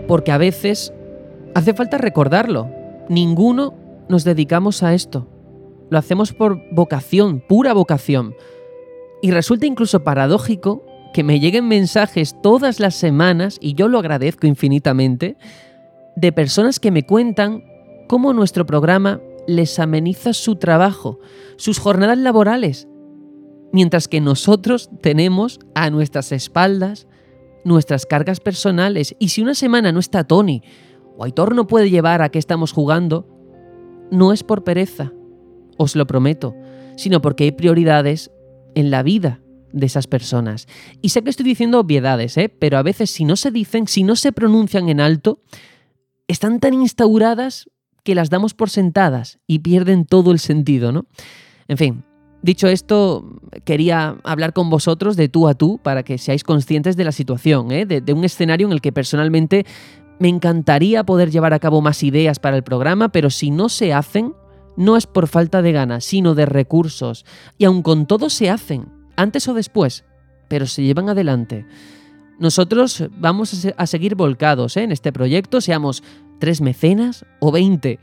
Porque 0.08 0.30
a 0.30 0.38
veces 0.38 0.92
hace 1.54 1.74
falta 1.74 1.98
recordarlo. 1.98 2.70
Ninguno 3.08 3.74
nos 4.08 4.24
dedicamos 4.24 4.82
a 4.82 4.94
esto. 4.94 5.28
Lo 5.90 5.98
hacemos 5.98 6.32
por 6.32 6.60
vocación, 6.72 7.42
pura 7.46 7.72
vocación 7.72 8.34
Y 9.26 9.32
resulta 9.32 9.66
incluso 9.66 10.04
paradójico 10.04 10.86
que 11.12 11.24
me 11.24 11.40
lleguen 11.40 11.66
mensajes 11.66 12.40
todas 12.44 12.78
las 12.78 12.94
semanas, 12.94 13.58
y 13.60 13.74
yo 13.74 13.88
lo 13.88 13.98
agradezco 13.98 14.46
infinitamente, 14.46 15.36
de 16.14 16.30
personas 16.30 16.78
que 16.78 16.92
me 16.92 17.02
cuentan 17.02 17.64
cómo 18.08 18.32
nuestro 18.32 18.66
programa 18.66 19.20
les 19.48 19.80
ameniza 19.80 20.32
su 20.32 20.54
trabajo, 20.54 21.18
sus 21.56 21.80
jornadas 21.80 22.18
laborales, 22.18 22.86
mientras 23.72 24.06
que 24.06 24.20
nosotros 24.20 24.90
tenemos 25.00 25.58
a 25.74 25.90
nuestras 25.90 26.30
espaldas 26.30 27.08
nuestras 27.64 28.06
cargas 28.06 28.38
personales. 28.38 29.16
Y 29.18 29.30
si 29.30 29.42
una 29.42 29.56
semana 29.56 29.90
no 29.90 29.98
está 29.98 30.22
Tony 30.22 30.62
o 31.16 31.24
Aitor 31.24 31.52
no 31.56 31.66
puede 31.66 31.90
llevar 31.90 32.22
a 32.22 32.28
qué 32.28 32.38
estamos 32.38 32.70
jugando, 32.70 33.26
no 34.12 34.32
es 34.32 34.44
por 34.44 34.62
pereza, 34.62 35.12
os 35.78 35.96
lo 35.96 36.06
prometo, 36.06 36.54
sino 36.96 37.20
porque 37.20 37.42
hay 37.42 37.50
prioridades 37.50 38.30
en 38.76 38.92
la 38.92 39.02
vida 39.02 39.40
de 39.72 39.86
esas 39.86 40.06
personas. 40.06 40.68
Y 41.02 41.08
sé 41.08 41.22
que 41.22 41.30
estoy 41.30 41.44
diciendo 41.44 41.80
obviedades, 41.80 42.36
¿eh? 42.36 42.48
pero 42.48 42.78
a 42.78 42.82
veces 42.82 43.10
si 43.10 43.24
no 43.24 43.34
se 43.34 43.50
dicen, 43.50 43.88
si 43.88 44.04
no 44.04 44.14
se 44.14 44.30
pronuncian 44.30 44.88
en 44.88 45.00
alto, 45.00 45.40
están 46.28 46.60
tan 46.60 46.74
instauradas 46.74 47.68
que 48.04 48.14
las 48.14 48.30
damos 48.30 48.54
por 48.54 48.70
sentadas 48.70 49.40
y 49.46 49.58
pierden 49.58 50.04
todo 50.04 50.30
el 50.30 50.38
sentido, 50.38 50.92
¿no? 50.92 51.06
En 51.66 51.76
fin, 51.76 52.04
dicho 52.42 52.68
esto, 52.68 53.40
quería 53.64 54.18
hablar 54.22 54.52
con 54.52 54.70
vosotros 54.70 55.16
de 55.16 55.28
tú 55.28 55.48
a 55.48 55.54
tú 55.54 55.80
para 55.82 56.04
que 56.04 56.16
seáis 56.16 56.44
conscientes 56.44 56.96
de 56.96 57.04
la 57.04 57.12
situación, 57.12 57.72
¿eh? 57.72 57.86
de, 57.86 58.00
de 58.00 58.12
un 58.12 58.24
escenario 58.24 58.68
en 58.68 58.72
el 58.72 58.80
que 58.80 58.92
personalmente 58.92 59.66
me 60.20 60.28
encantaría 60.28 61.04
poder 61.04 61.30
llevar 61.30 61.52
a 61.52 61.58
cabo 61.58 61.80
más 61.80 62.02
ideas 62.02 62.38
para 62.38 62.56
el 62.56 62.62
programa, 62.62 63.08
pero 63.10 63.30
si 63.30 63.50
no 63.50 63.68
se 63.68 63.92
hacen, 63.92 64.34
no 64.76 64.96
es 64.96 65.06
por 65.06 65.26
falta 65.26 65.62
de 65.62 65.72
ganas, 65.72 66.04
sino 66.04 66.34
de 66.34 66.46
recursos. 66.46 67.24
Y 67.58 67.64
aun 67.64 67.82
con 67.82 68.06
todo 68.06 68.30
se 68.30 68.50
hacen, 68.50 68.88
antes 69.16 69.48
o 69.48 69.54
después, 69.54 70.04
pero 70.48 70.66
se 70.66 70.82
llevan 70.82 71.08
adelante. 71.08 71.66
Nosotros 72.38 73.04
vamos 73.18 73.66
a 73.76 73.86
seguir 73.86 74.14
volcados 74.14 74.76
¿eh? 74.76 74.82
en 74.82 74.92
este 74.92 75.12
proyecto, 75.12 75.60
seamos 75.60 76.02
tres 76.38 76.60
mecenas 76.60 77.24
o 77.40 77.50
veinte, 77.50 77.98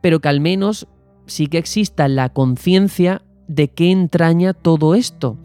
pero 0.00 0.20
que 0.20 0.28
al 0.28 0.40
menos 0.40 0.86
sí 1.26 1.48
que 1.48 1.58
exista 1.58 2.06
la 2.08 2.28
conciencia 2.28 3.22
de 3.48 3.68
qué 3.68 3.90
entraña 3.90 4.54
todo 4.54 4.94
esto. 4.94 5.36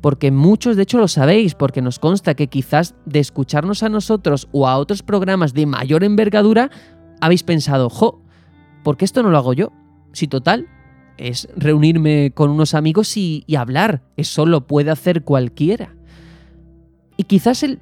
Porque 0.00 0.30
muchos 0.30 0.76
de 0.76 0.82
hecho 0.82 0.98
lo 0.98 1.08
sabéis, 1.08 1.54
porque 1.54 1.82
nos 1.82 1.98
consta 1.98 2.34
que 2.34 2.48
quizás 2.48 2.94
de 3.06 3.20
escucharnos 3.20 3.82
a 3.82 3.88
nosotros 3.88 4.48
o 4.52 4.68
a 4.68 4.76
otros 4.76 5.02
programas 5.02 5.54
de 5.54 5.66
mayor 5.66 6.04
envergadura, 6.04 6.70
habéis 7.20 7.42
pensado, 7.42 7.88
jo, 7.88 8.20
¿por 8.82 8.96
qué 8.96 9.04
esto 9.04 9.22
no 9.22 9.30
lo 9.30 9.38
hago 9.38 9.54
yo? 9.54 9.72
Si 10.14 10.26
total, 10.28 10.68
es 11.16 11.48
reunirme 11.56 12.32
con 12.34 12.50
unos 12.50 12.74
amigos 12.74 13.16
y, 13.16 13.44
hablar. 13.56 14.02
Eso 14.16 14.46
lo 14.46 14.66
puede 14.66 14.90
hacer 14.90 15.22
cualquiera. 15.22 15.94
Y 17.16 17.24
quizás 17.24 17.62
el... 17.62 17.80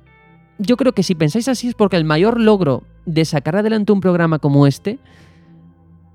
Yo 0.59 0.77
creo 0.77 0.93
que 0.93 1.03
si 1.03 1.15
pensáis 1.15 1.49
así 1.49 1.69
es 1.69 1.75
porque 1.75 1.97
el 1.97 2.05
mayor 2.05 2.39
logro 2.39 2.85
de 3.07 3.25
sacar 3.25 3.57
adelante 3.57 3.93
un 3.93 4.01
programa 4.01 4.39
como 4.39 4.67
este 4.67 4.99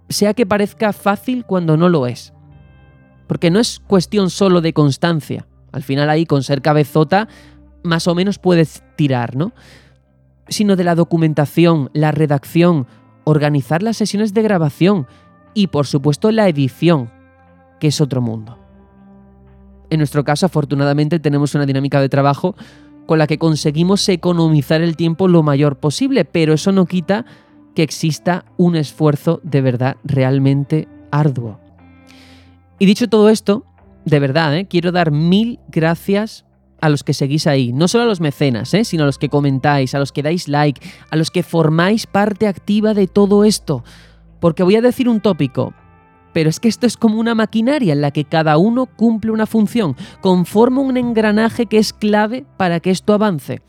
sea 0.10 0.34
que 0.34 0.46
parezca 0.46 0.94
fácil 0.94 1.46
cuando 1.46 1.76
no 1.76 1.90
lo 1.90 2.08
es. 2.08 2.34
Porque 3.28 3.52
no 3.52 3.60
es 3.60 3.80
cuestión 3.88 4.30
solo 4.30 4.62
de 4.62 4.74
constancia. 4.74 5.48
Al 5.72 5.84
final 5.84 6.10
ahí 6.10 6.26
con 6.26 6.44
ser 6.44 6.62
cabezota 6.62 7.28
más 7.84 8.08
o 8.08 8.16
menos 8.16 8.40
puedes 8.40 8.84
tirar, 8.96 9.36
¿no? 9.36 9.54
Sino 10.48 10.76
de 10.76 10.84
la 10.84 10.96
documentación, 10.96 11.90
la 11.94 12.12
redacción, 12.12 12.88
organizar 13.26 13.84
las 13.84 13.98
sesiones 13.98 14.34
de 14.34 14.44
grabación, 14.44 15.08
y 15.58 15.66
por 15.66 15.88
supuesto 15.88 16.32
la 16.32 16.48
edición, 16.48 17.10
que 17.80 17.88
es 17.88 18.00
otro 18.00 18.22
mundo. 18.22 18.60
En 19.90 19.98
nuestro 19.98 20.24
caso, 20.24 20.46
afortunadamente, 20.46 21.20
tenemos 21.20 21.56
una 21.56 21.66
dinámica 21.66 22.00
de 22.00 22.10
trabajo 22.10 22.56
con 23.08 23.18
la 23.18 23.26
que 23.26 23.40
conseguimos 23.40 24.08
economizar 24.08 24.84
el 24.84 24.96
tiempo 24.96 25.28
lo 25.28 25.42
mayor 25.42 25.78
posible, 25.78 26.26
pero 26.26 26.54
eso 26.54 26.72
no 26.72 26.86
quita 26.86 27.26
que 27.74 27.82
exista 27.82 28.46
un 28.58 28.76
esfuerzo 28.76 29.40
de 29.42 29.62
verdad 29.62 29.98
realmente 30.04 30.88
arduo. 31.10 31.60
Y 32.78 32.86
dicho 32.86 33.10
todo 33.10 33.28
esto, 33.30 33.66
de 34.06 34.20
verdad, 34.20 34.56
¿eh? 34.56 34.68
quiero 34.68 34.92
dar 34.92 35.10
mil 35.10 35.60
gracias 35.70 36.46
a 36.82 36.90
los 36.90 37.04
que 37.04 37.14
seguís 37.14 37.48
ahí, 37.48 37.74
no 37.74 37.88
solo 37.88 38.04
a 38.04 38.08
los 38.08 38.22
mecenas, 38.22 38.76
¿eh? 38.76 38.84
sino 38.84 39.02
a 39.04 39.06
los 39.08 39.18
que 39.18 39.30
comentáis, 39.30 39.96
a 39.96 40.00
los 40.00 40.12
que 40.12 40.22
dais 40.22 40.48
like, 40.48 40.88
a 41.10 41.16
los 41.16 41.32
que 41.32 41.42
formáis 41.42 42.06
parte 42.06 42.46
activa 42.46 42.94
de 42.94 43.08
todo 43.08 43.44
esto, 43.44 43.84
porque 44.40 44.64
voy 44.64 44.76
a 44.76 44.82
decir 44.82 45.10
un 45.10 45.22
tópico, 45.22 45.74
pero 46.34 46.50
es 46.50 46.60
que 46.60 46.68
esto 46.68 46.86
es 46.86 46.98
como 46.98 47.20
una 47.20 47.36
maquinaria 47.36 47.94
en 47.94 48.02
la 48.02 48.12
que 48.12 48.26
cada 48.26 48.58
uno 48.58 48.86
cumple 48.86 49.32
una 49.32 49.46
función, 49.46 49.96
conforma 50.22 50.82
un 50.82 50.98
engranaje 50.98 51.66
que 51.66 51.78
es 51.78 51.94
clave 51.94 52.46
para 52.58 52.80
que 52.80 52.92
esto 52.92 53.14
avance. 53.14 53.62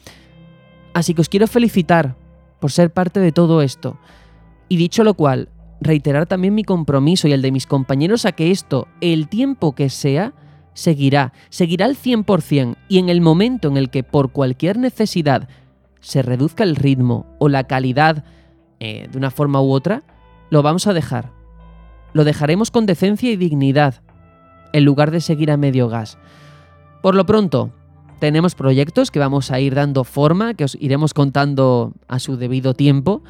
Así 0.92 1.14
que 1.14 1.20
os 1.20 1.28
quiero 1.28 1.46
felicitar 1.46 2.16
por 2.60 2.70
ser 2.70 2.92
parte 2.92 3.20
de 3.20 3.32
todo 3.32 3.62
esto. 3.62 3.98
Y 4.68 4.76
dicho 4.76 5.04
lo 5.04 5.14
cual, 5.14 5.48
reiterar 5.80 6.26
también 6.26 6.54
mi 6.54 6.64
compromiso 6.64 7.28
y 7.28 7.32
el 7.32 7.42
de 7.42 7.52
mis 7.52 7.66
compañeros 7.66 8.26
a 8.26 8.32
que 8.32 8.50
esto, 8.50 8.88
el 9.00 9.28
tiempo 9.28 9.74
que 9.74 9.90
sea, 9.90 10.34
seguirá, 10.74 11.32
seguirá 11.50 11.86
al 11.86 11.96
100% 11.96 12.76
y 12.88 12.98
en 12.98 13.08
el 13.08 13.20
momento 13.20 13.68
en 13.68 13.76
el 13.76 13.90
que 13.90 14.02
por 14.02 14.32
cualquier 14.32 14.78
necesidad 14.78 15.48
se 16.00 16.22
reduzca 16.22 16.64
el 16.64 16.76
ritmo 16.76 17.26
o 17.38 17.48
la 17.48 17.64
calidad 17.64 18.24
eh, 18.80 19.08
de 19.10 19.18
una 19.18 19.30
forma 19.30 19.60
u 19.60 19.72
otra, 19.72 20.02
lo 20.50 20.62
vamos 20.62 20.86
a 20.86 20.92
dejar. 20.92 21.32
Lo 22.12 22.24
dejaremos 22.24 22.70
con 22.70 22.86
decencia 22.86 23.30
y 23.30 23.36
dignidad, 23.36 24.02
en 24.72 24.84
lugar 24.84 25.10
de 25.10 25.20
seguir 25.20 25.50
a 25.50 25.56
medio 25.56 25.88
gas. 25.88 26.18
Por 27.02 27.14
lo 27.14 27.26
pronto, 27.26 27.70
tenemos 28.18 28.54
proyectos 28.54 29.10
que 29.10 29.18
vamos 29.18 29.50
a 29.50 29.60
ir 29.60 29.74
dando 29.74 30.04
forma, 30.04 30.54
que 30.54 30.64
os 30.64 30.76
iremos 30.80 31.14
contando 31.14 31.92
a 32.08 32.18
su 32.18 32.36
debido 32.36 32.74
tiempo. 32.74 33.22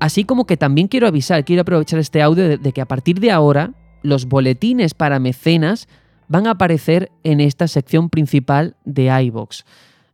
Así 0.00 0.24
como 0.24 0.46
que 0.46 0.56
también 0.56 0.88
quiero 0.88 1.06
avisar, 1.06 1.44
quiero 1.44 1.62
aprovechar 1.62 1.98
este 1.98 2.22
audio 2.22 2.58
de, 2.58 2.72
que 2.72 2.80
a 2.80 2.86
partir 2.86 3.20
de 3.20 3.30
ahora 3.30 3.72
los 4.02 4.26
boletines 4.26 4.94
para 4.94 5.18
mecenas 5.18 5.86
van 6.28 6.46
a 6.46 6.52
aparecer 6.52 7.10
en 7.24 7.40
esta 7.40 7.68
sección 7.68 8.08
principal 8.08 8.76
de 8.84 9.06
iVox. 9.24 9.64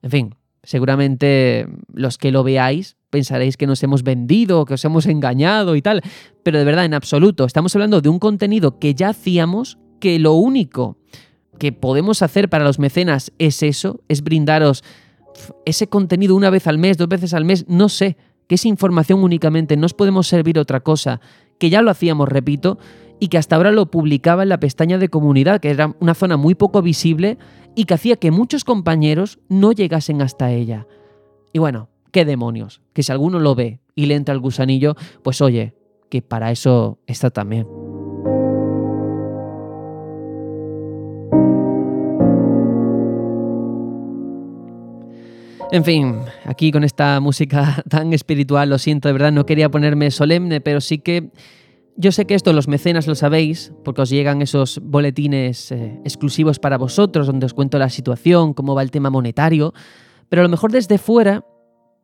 En 0.03 0.11
fin, 0.11 0.35
seguramente 0.69 1.67
los 1.95 2.19
que 2.19 2.31
lo 2.31 2.45
veáis 2.45 2.99
pensaréis 3.09 3.57
que 3.57 3.67
nos 3.67 3.83
hemos 3.83 4.03
vendido, 4.03 4.67
que 4.67 4.75
os 4.75 4.85
hemos 4.85 5.07
engañado 5.07 5.77
y 5.77 5.81
tal, 5.81 6.03
pero 6.43 6.59
de 6.59 6.65
verdad, 6.67 6.85
en 6.85 6.93
absoluto, 6.93 7.47
estamos 7.47 7.75
hablando 7.75 8.03
de 8.03 8.11
un 8.11 8.19
contenido 8.19 8.79
que 8.79 8.95
ya 8.95 9.09
hacíamos, 9.09 9.79
que 9.99 10.19
lo 10.19 10.35
único 10.35 10.99
que 11.59 11.73
podemos 11.73 12.21
hacer 12.21 12.51
para 12.51 12.65
los 12.65 12.79
mecenas 12.79 13.33
es 13.39 13.63
eso, 13.63 14.01
es 14.09 14.23
brindaros 14.23 14.85
ese 15.65 15.89
contenido 15.89 16.37
una 16.37 16.51
vez 16.51 16.67
al 16.67 16.77
mes, 16.77 16.99
dos 16.99 17.09
veces 17.09 17.33
al 17.33 17.47
mes, 17.47 17.65
no 17.67 17.89
sé, 17.89 18.19
que 18.47 18.57
es 18.57 18.67
información 18.67 19.25
únicamente, 19.25 19.75
no 19.79 19.87
os 19.87 19.95
podemos 19.95 20.27
servir 20.27 20.59
otra 20.59 20.81
cosa, 20.81 21.23
que 21.59 21.71
ya 21.71 21.81
lo 21.81 21.91
hacíamos, 21.91 22.29
repito, 22.29 22.79
y 23.21 23.29
que 23.29 23.39
hasta 23.39 23.57
ahora 23.57 23.73
lo 23.73 23.91
publicaba 23.91 24.43
en 24.43 24.49
la 24.49 24.61
pestaña 24.61 24.99
de 24.99 25.09
comunidad, 25.09 25.61
que 25.61 25.71
era 25.71 25.95
una 26.01 26.15
zona 26.15 26.37
muy 26.37 26.55
poco 26.55 26.83
visible 26.83 27.39
y 27.75 27.85
que 27.85 27.95
hacía 27.95 28.17
que 28.17 28.31
muchos 28.31 28.65
compañeros 28.65 29.39
no 29.49 29.73
llegasen 29.73 30.23
hasta 30.23 30.51
ella. 30.51 30.87
Y 31.53 31.59
bueno, 31.59 31.89
¿qué 32.13 32.25
demonios? 32.25 32.83
Que 32.93 33.03
si 33.03 33.13
alguno 33.13 33.41
lo 33.41 33.55
ve 33.55 33.81
y 33.95 34.07
le 34.07 34.15
entra 34.15 34.35
el 34.35 34.41
gusanillo, 34.41 34.95
pues 35.23 35.41
oye, 35.41 35.75
que 36.09 36.23
para 36.23 36.51
eso 36.51 36.99
está 37.07 37.31
también. 37.31 37.67
En 45.71 45.85
fin, 45.85 46.21
aquí 46.47 46.73
con 46.73 46.83
esta 46.83 47.21
música 47.21 47.83
tan 47.89 48.13
espiritual, 48.15 48.71
lo 48.71 48.79
siento, 48.79 49.09
de 49.09 49.13
verdad, 49.13 49.33
no 49.33 49.45
quería 49.45 49.71
ponerme 49.71 50.11
solemne, 50.11 50.61
pero 50.61 50.81
sí 50.81 50.99
que 50.99 51.31
yo 52.01 52.13
sé 52.13 52.27
que 52.27 52.35
esto 52.35 52.53
los 52.53 52.69
mecenas 52.69 53.09
lo 53.09 53.17
sabéis, 53.17 53.73
porque 53.85 54.03
os 54.03 54.09
llegan 54.09 54.41
esos 54.41 54.81
boletines 54.85 55.73
eh, 55.73 56.01
exclusivos 56.05 56.61
para 56.61 56.79
vosotros, 56.79 57.27
donde 57.27 57.47
os 57.47 57.55
cuento 57.55 57.77
la 57.77 57.91
situación, 57.91 58.55
cómo 58.55 58.77
va 58.77 58.83
el 58.83 58.93
tema 58.93 59.11
monetario, 59.11 59.75
pero 60.29 60.41
a 60.41 60.45
lo 60.45 60.49
mejor 60.49 60.71
desde 60.71 60.97
fuera 60.99 61.45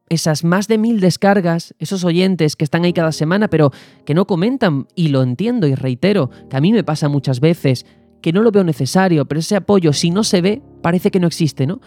esas 0.08 0.42
más 0.42 0.66
de 0.66 0.78
mil 0.78 0.98
descargas, 0.98 1.76
esos 1.78 2.02
oyentes 2.02 2.56
que 2.56 2.64
están 2.64 2.84
ahí 2.84 2.92
cada 2.92 3.12
semana, 3.12 3.48
pero 3.48 3.70
que 4.04 4.14
no 4.14 4.26
comentan, 4.26 4.88
y 4.96 5.08
lo 5.08 5.22
entiendo 5.22 5.68
y 5.68 5.76
reitero, 5.76 6.28
que 6.50 6.56
a 6.56 6.60
mí 6.60 6.72
me 6.72 6.82
pasa 6.82 7.08
muchas 7.08 7.38
veces, 7.38 7.86
que 8.20 8.32
no 8.32 8.42
lo 8.42 8.50
veo 8.50 8.64
necesario, 8.64 9.26
pero 9.26 9.38
ese 9.38 9.54
apoyo, 9.54 9.92
si 9.92 10.10
no 10.10 10.24
se 10.24 10.40
ve, 10.40 10.60
parece 10.82 11.12
que 11.12 11.20
no 11.20 11.28
existe, 11.28 11.68
¿no? 11.68 11.80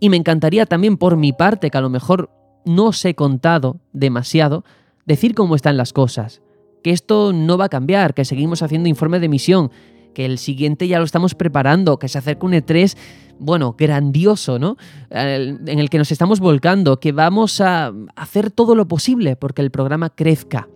Y 0.00 0.08
me 0.10 0.16
encantaría 0.16 0.66
también 0.66 0.96
por 0.96 1.16
mi 1.16 1.32
parte, 1.32 1.70
que 1.70 1.78
a 1.78 1.82
lo 1.82 1.88
mejor 1.88 2.30
no 2.64 2.86
os 2.86 3.04
he 3.04 3.14
contado 3.14 3.78
demasiado, 3.92 4.64
decir 5.06 5.36
cómo 5.36 5.54
están 5.54 5.76
las 5.76 5.92
cosas, 5.92 6.42
que 6.84 6.90
esto 6.90 7.32
no 7.32 7.56
va 7.56 7.64
a 7.64 7.68
cambiar, 7.70 8.12
que 8.12 8.26
seguimos 8.26 8.62
haciendo 8.62 8.90
informe 8.90 9.18
de 9.18 9.24
emisión, 9.26 9.70
que 10.12 10.26
el 10.26 10.36
siguiente 10.36 10.86
ya 10.86 10.98
lo 10.98 11.06
estamos 11.06 11.34
preparando, 11.34 11.98
que 11.98 12.08
se 12.08 12.18
acerca 12.18 12.46
un 12.46 12.52
E3 12.52 12.94
bueno, 13.38 13.74
grandioso, 13.76 14.58
¿no? 14.58 14.76
En 15.10 15.78
el 15.78 15.88
que 15.88 15.96
nos 15.96 16.12
estamos 16.12 16.40
volcando, 16.40 17.00
que 17.00 17.12
vamos 17.12 17.62
a 17.62 17.90
hacer 18.16 18.50
todo 18.50 18.74
lo 18.74 18.86
posible 18.86 19.34
porque 19.34 19.62
el 19.62 19.70
programa 19.70 20.10
crezca. 20.10 20.68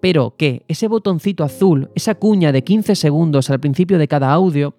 Pero 0.00 0.34
que 0.36 0.64
ese 0.66 0.88
botoncito 0.88 1.44
azul, 1.44 1.90
esa 1.94 2.14
cuña 2.14 2.50
de 2.50 2.64
15 2.64 2.96
segundos 2.96 3.50
al 3.50 3.60
principio 3.60 3.98
de 3.98 4.08
cada 4.08 4.32
audio, 4.32 4.74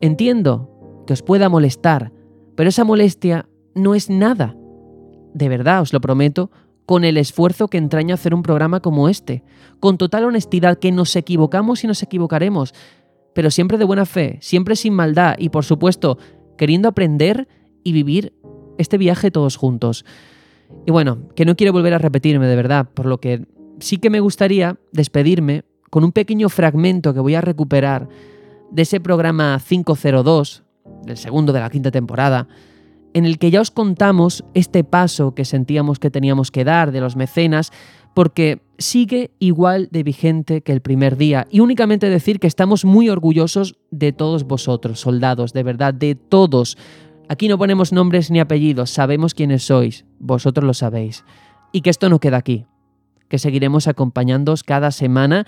entiendo 0.00 1.04
que 1.06 1.12
os 1.12 1.22
pueda 1.22 1.50
molestar, 1.50 2.10
pero 2.56 2.70
esa 2.70 2.84
molestia 2.84 3.50
no 3.74 3.94
es 3.94 4.08
nada. 4.08 4.56
De 5.34 5.50
verdad, 5.50 5.82
os 5.82 5.92
lo 5.92 6.00
prometo, 6.00 6.50
con 6.86 7.04
el 7.04 7.16
esfuerzo 7.16 7.68
que 7.68 7.78
entraña 7.78 8.14
hacer 8.14 8.32
un 8.32 8.42
programa 8.42 8.80
como 8.80 9.08
este, 9.08 9.42
con 9.80 9.98
total 9.98 10.24
honestidad 10.24 10.78
que 10.78 10.92
nos 10.92 11.14
equivocamos 11.16 11.84
y 11.84 11.88
nos 11.88 12.02
equivocaremos, 12.02 12.72
pero 13.34 13.50
siempre 13.50 13.76
de 13.76 13.84
buena 13.84 14.06
fe, 14.06 14.38
siempre 14.40 14.76
sin 14.76 14.94
maldad 14.94 15.34
y 15.38 15.50
por 15.50 15.64
supuesto 15.64 16.16
queriendo 16.56 16.88
aprender 16.88 17.48
y 17.84 17.92
vivir 17.92 18.32
este 18.78 18.98
viaje 18.98 19.30
todos 19.30 19.56
juntos. 19.56 20.04
Y 20.86 20.90
bueno, 20.90 21.28
que 21.34 21.44
no 21.44 21.56
quiero 21.56 21.72
volver 21.72 21.94
a 21.94 21.98
repetirme 21.98 22.46
de 22.46 22.56
verdad, 22.56 22.88
por 22.94 23.06
lo 23.06 23.18
que 23.18 23.46
sí 23.78 23.98
que 23.98 24.10
me 24.10 24.20
gustaría 24.20 24.78
despedirme 24.92 25.64
con 25.90 26.04
un 26.04 26.12
pequeño 26.12 26.48
fragmento 26.48 27.14
que 27.14 27.20
voy 27.20 27.34
a 27.34 27.40
recuperar 27.40 28.08
de 28.70 28.82
ese 28.82 29.00
programa 29.00 29.60
502, 29.66 30.64
del 31.04 31.16
segundo 31.16 31.52
de 31.52 31.60
la 31.60 31.70
quinta 31.70 31.90
temporada, 31.90 32.48
en 33.16 33.24
el 33.24 33.38
que 33.38 33.50
ya 33.50 33.62
os 33.62 33.70
contamos 33.70 34.44
este 34.52 34.84
paso 34.84 35.34
que 35.34 35.46
sentíamos 35.46 35.98
que 35.98 36.10
teníamos 36.10 36.50
que 36.50 36.64
dar 36.64 36.92
de 36.92 37.00
los 37.00 37.16
mecenas, 37.16 37.72
porque 38.12 38.60
sigue 38.76 39.30
igual 39.38 39.88
de 39.90 40.02
vigente 40.02 40.60
que 40.60 40.72
el 40.72 40.82
primer 40.82 41.16
día. 41.16 41.46
Y 41.50 41.60
únicamente 41.60 42.10
decir 42.10 42.38
que 42.38 42.46
estamos 42.46 42.84
muy 42.84 43.08
orgullosos 43.08 43.78
de 43.90 44.12
todos 44.12 44.44
vosotros, 44.44 45.00
soldados, 45.00 45.54
de 45.54 45.62
verdad, 45.62 45.94
de 45.94 46.14
todos. 46.14 46.76
Aquí 47.30 47.48
no 47.48 47.56
ponemos 47.56 47.90
nombres 47.90 48.30
ni 48.30 48.38
apellidos, 48.38 48.90
sabemos 48.90 49.32
quiénes 49.32 49.62
sois, 49.62 50.04
vosotros 50.18 50.66
lo 50.66 50.74
sabéis. 50.74 51.24
Y 51.72 51.80
que 51.80 51.88
esto 51.88 52.10
no 52.10 52.20
queda 52.20 52.36
aquí, 52.36 52.66
que 53.30 53.38
seguiremos 53.38 53.88
acompañándoos 53.88 54.62
cada 54.62 54.90
semana 54.90 55.46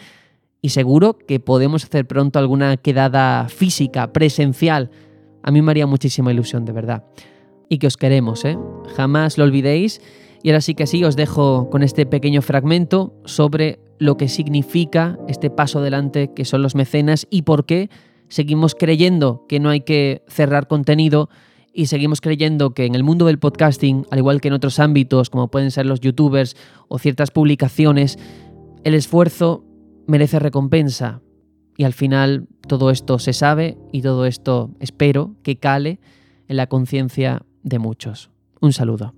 y 0.63 0.71
seguro 0.71 1.19
que 1.19 1.39
podemos 1.39 1.85
hacer 1.85 2.07
pronto 2.07 2.39
alguna 2.39 2.79
quedada 2.79 3.47
física, 3.51 4.11
presencial. 4.15 4.91
A 5.43 5.51
mí 5.51 5.61
me 5.61 5.71
haría 5.71 5.87
muchísima 5.87 6.33
ilusión, 6.33 6.65
de 6.65 6.73
verdad. 6.73 7.05
Y 7.69 7.79
que 7.79 7.87
os 7.87 7.97
queremos, 7.97 8.45
¿eh? 8.45 8.59
Jamás 8.97 9.39
lo 9.39 9.45
olvidéis. 9.45 10.01
Y 10.43 10.51
ahora 10.51 10.61
sí 10.61 10.75
que 10.75 10.87
sí, 10.87 11.05
os 11.05 11.17
dejo 11.17 11.69
con 11.71 11.83
este 11.83 12.07
pequeño 12.07 12.43
fragmento 12.43 13.15
sobre 13.25 13.81
lo 13.99 14.17
que 14.17 14.29
significa 14.29 15.19
este 15.29 15.51
paso 15.51 15.81
adelante 15.81 16.33
que 16.35 16.45
son 16.45 16.63
los 16.63 16.75
mecenas 16.75 17.27
y 17.31 17.43
por 17.43 17.67
qué 17.67 17.91
seguimos 18.29 18.75
creyendo 18.75 19.45
que 19.49 19.59
no 19.59 19.71
hay 19.71 19.81
que 19.81 20.23
cerrar 20.29 20.69
contenido 20.69 21.29
y 21.73 21.87
seguimos 21.87 22.21
creyendo 22.21 22.71
que 22.71 22.87
en 22.87 22.95
el 22.95 23.05
mundo 23.05 23.27
del 23.27 23.39
podcasting, 23.39 24.07
al 24.11 24.19
igual 24.19 24.41
que 24.41 24.49
en 24.49 24.55
otros 24.55 24.79
ámbitos 24.79 25.31
como 25.31 25.49
pueden 25.49 25.71
ser 25.71 25.87
los 25.87 26.01
youtubers 26.01 26.57
o 26.89 26.99
ciertas 26.99 27.31
publicaciones, 27.31 28.19
el 28.85 28.95
esfuerzo 28.95 29.65
merece 30.07 30.39
recompensa. 30.39 31.21
Y 31.77 31.85
al 31.85 31.93
final 31.93 32.49
todo 32.67 32.91
esto 32.91 33.19
se 33.21 33.33
sabe 33.33 33.79
y 33.93 34.03
todo 34.03 34.27
esto 34.27 34.71
espero 34.81 35.37
que 35.43 35.57
cale 35.57 36.01
en 36.49 36.57
la 36.57 36.67
conciencia 36.67 37.43
de 37.63 37.79
muchos. 37.79 38.31
Un 38.61 38.73
saludo. 38.73 39.15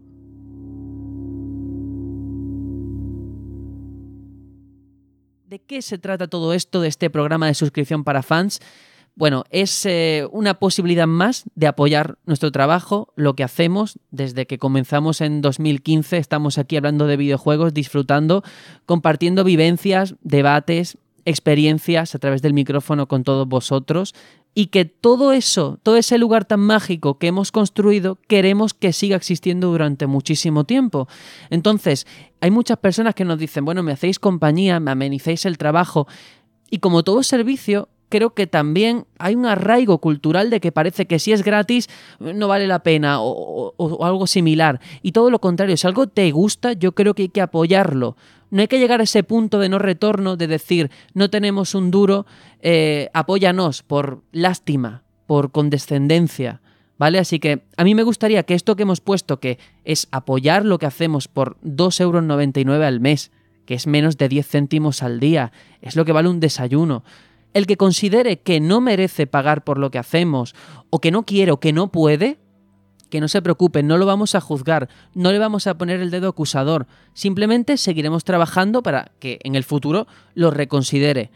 ¿De 5.46 5.58
qué 5.58 5.82
se 5.82 5.98
trata 5.98 6.28
todo 6.28 6.52
esto 6.52 6.80
de 6.80 6.88
este 6.88 7.10
programa 7.10 7.48
de 7.48 7.54
suscripción 7.54 8.04
para 8.04 8.22
fans? 8.22 8.60
Bueno, 9.16 9.44
es 9.50 9.84
eh, 9.84 10.26
una 10.30 10.54
posibilidad 10.54 11.06
más 11.06 11.44
de 11.54 11.66
apoyar 11.66 12.18
nuestro 12.24 12.52
trabajo, 12.52 13.12
lo 13.16 13.34
que 13.34 13.42
hacemos 13.42 13.98
desde 14.10 14.46
que 14.46 14.58
comenzamos 14.58 15.20
en 15.20 15.42
2015. 15.42 16.18
Estamos 16.18 16.56
aquí 16.56 16.76
hablando 16.76 17.06
de 17.06 17.16
videojuegos, 17.16 17.74
disfrutando, 17.74 18.44
compartiendo 18.86 19.42
vivencias, 19.42 20.14
debates, 20.22 20.98
experiencias 21.24 22.14
a 22.14 22.18
través 22.18 22.42
del 22.42 22.54
micrófono 22.54 23.08
con 23.08 23.24
todos 23.24 23.46
vosotros 23.46 24.14
y 24.54 24.66
que 24.66 24.84
todo 24.84 25.32
eso, 25.32 25.78
todo 25.82 25.96
ese 25.96 26.18
lugar 26.18 26.44
tan 26.44 26.60
mágico 26.60 27.18
que 27.18 27.28
hemos 27.28 27.52
construido, 27.52 28.18
queremos 28.26 28.74
que 28.74 28.92
siga 28.92 29.16
existiendo 29.16 29.68
durante 29.68 30.06
muchísimo 30.06 30.64
tiempo. 30.64 31.08
Entonces, 31.50 32.06
hay 32.40 32.50
muchas 32.50 32.78
personas 32.78 33.14
que 33.14 33.24
nos 33.24 33.38
dicen, 33.38 33.64
bueno, 33.64 33.82
me 33.82 33.92
hacéis 33.92 34.18
compañía, 34.18 34.80
me 34.80 34.90
amenicéis 34.90 35.46
el 35.46 35.58
trabajo, 35.58 36.08
y 36.70 36.78
como 36.78 37.02
todo 37.02 37.22
servicio, 37.22 37.88
creo 38.10 38.34
que 38.34 38.46
también 38.46 39.06
hay 39.18 39.34
un 39.34 39.46
arraigo 39.46 39.98
cultural 39.98 40.50
de 40.50 40.60
que 40.60 40.72
parece 40.72 41.06
que 41.06 41.18
si 41.18 41.32
es 41.32 41.42
gratis 41.42 41.88
no 42.18 42.48
vale 42.48 42.66
la 42.66 42.82
pena 42.82 43.18
o, 43.20 44.04
algo 44.04 44.26
similar. 44.26 44.80
Y 45.00 45.12
todo 45.12 45.30
lo 45.30 45.40
contrario, 45.40 45.78
si 45.78 45.86
algo 45.86 46.06
te 46.06 46.30
gusta, 46.32 46.74
yo 46.74 46.92
creo 46.92 47.14
que 47.14 47.22
hay 47.22 47.28
que 47.30 47.40
apoyarlo. 47.40 48.16
No 48.50 48.60
hay 48.60 48.68
que 48.68 48.80
llegar 48.80 49.00
a 49.00 49.04
ese 49.04 49.22
punto 49.22 49.60
de 49.60 49.68
no 49.68 49.78
retorno 49.78 50.36
de 50.36 50.48
decir, 50.48 50.90
no 51.14 51.30
tenemos 51.30 51.74
un 51.74 51.90
duro, 51.90 52.26
eh, 52.60 53.08
apóyanos 53.14 53.82
por 53.82 54.22
lástima, 54.32 55.04
por 55.26 55.52
condescendencia. 55.52 56.60
¿Vale? 56.98 57.18
Así 57.18 57.38
que 57.38 57.62
a 57.78 57.84
mí 57.84 57.94
me 57.94 58.02
gustaría 58.02 58.42
que 58.42 58.52
esto 58.52 58.76
que 58.76 58.82
hemos 58.82 59.00
puesto, 59.00 59.40
que 59.40 59.58
es 59.86 60.06
apoyar 60.10 60.66
lo 60.66 60.78
que 60.78 60.84
hacemos 60.84 61.28
por 61.28 61.56
2,99 61.62 62.58
euros 62.58 62.86
al 62.86 63.00
mes, 63.00 63.30
que 63.64 63.72
es 63.72 63.86
menos 63.86 64.18
de 64.18 64.28
10 64.28 64.46
céntimos 64.46 65.02
al 65.02 65.18
día, 65.18 65.50
es 65.80 65.96
lo 65.96 66.04
que 66.04 66.12
vale 66.12 66.28
un 66.28 66.40
desayuno. 66.40 67.04
El 67.52 67.66
que 67.66 67.76
considere 67.76 68.40
que 68.40 68.60
no 68.60 68.80
merece 68.80 69.26
pagar 69.26 69.64
por 69.64 69.78
lo 69.78 69.90
que 69.90 69.98
hacemos, 69.98 70.54
o 70.90 71.00
que 71.00 71.10
no 71.10 71.24
quiere, 71.24 71.52
o 71.52 71.60
que 71.60 71.72
no 71.72 71.90
puede, 71.90 72.38
que 73.10 73.20
no 73.20 73.28
se 73.28 73.42
preocupe, 73.42 73.82
no 73.82 73.98
lo 73.98 74.06
vamos 74.06 74.34
a 74.34 74.40
juzgar, 74.40 74.88
no 75.14 75.32
le 75.32 75.38
vamos 75.38 75.66
a 75.66 75.76
poner 75.76 76.00
el 76.00 76.10
dedo 76.10 76.28
acusador, 76.28 76.86
simplemente 77.12 77.76
seguiremos 77.76 78.24
trabajando 78.24 78.82
para 78.82 79.12
que 79.18 79.40
en 79.42 79.56
el 79.56 79.64
futuro 79.64 80.06
lo 80.34 80.50
reconsidere. 80.50 81.30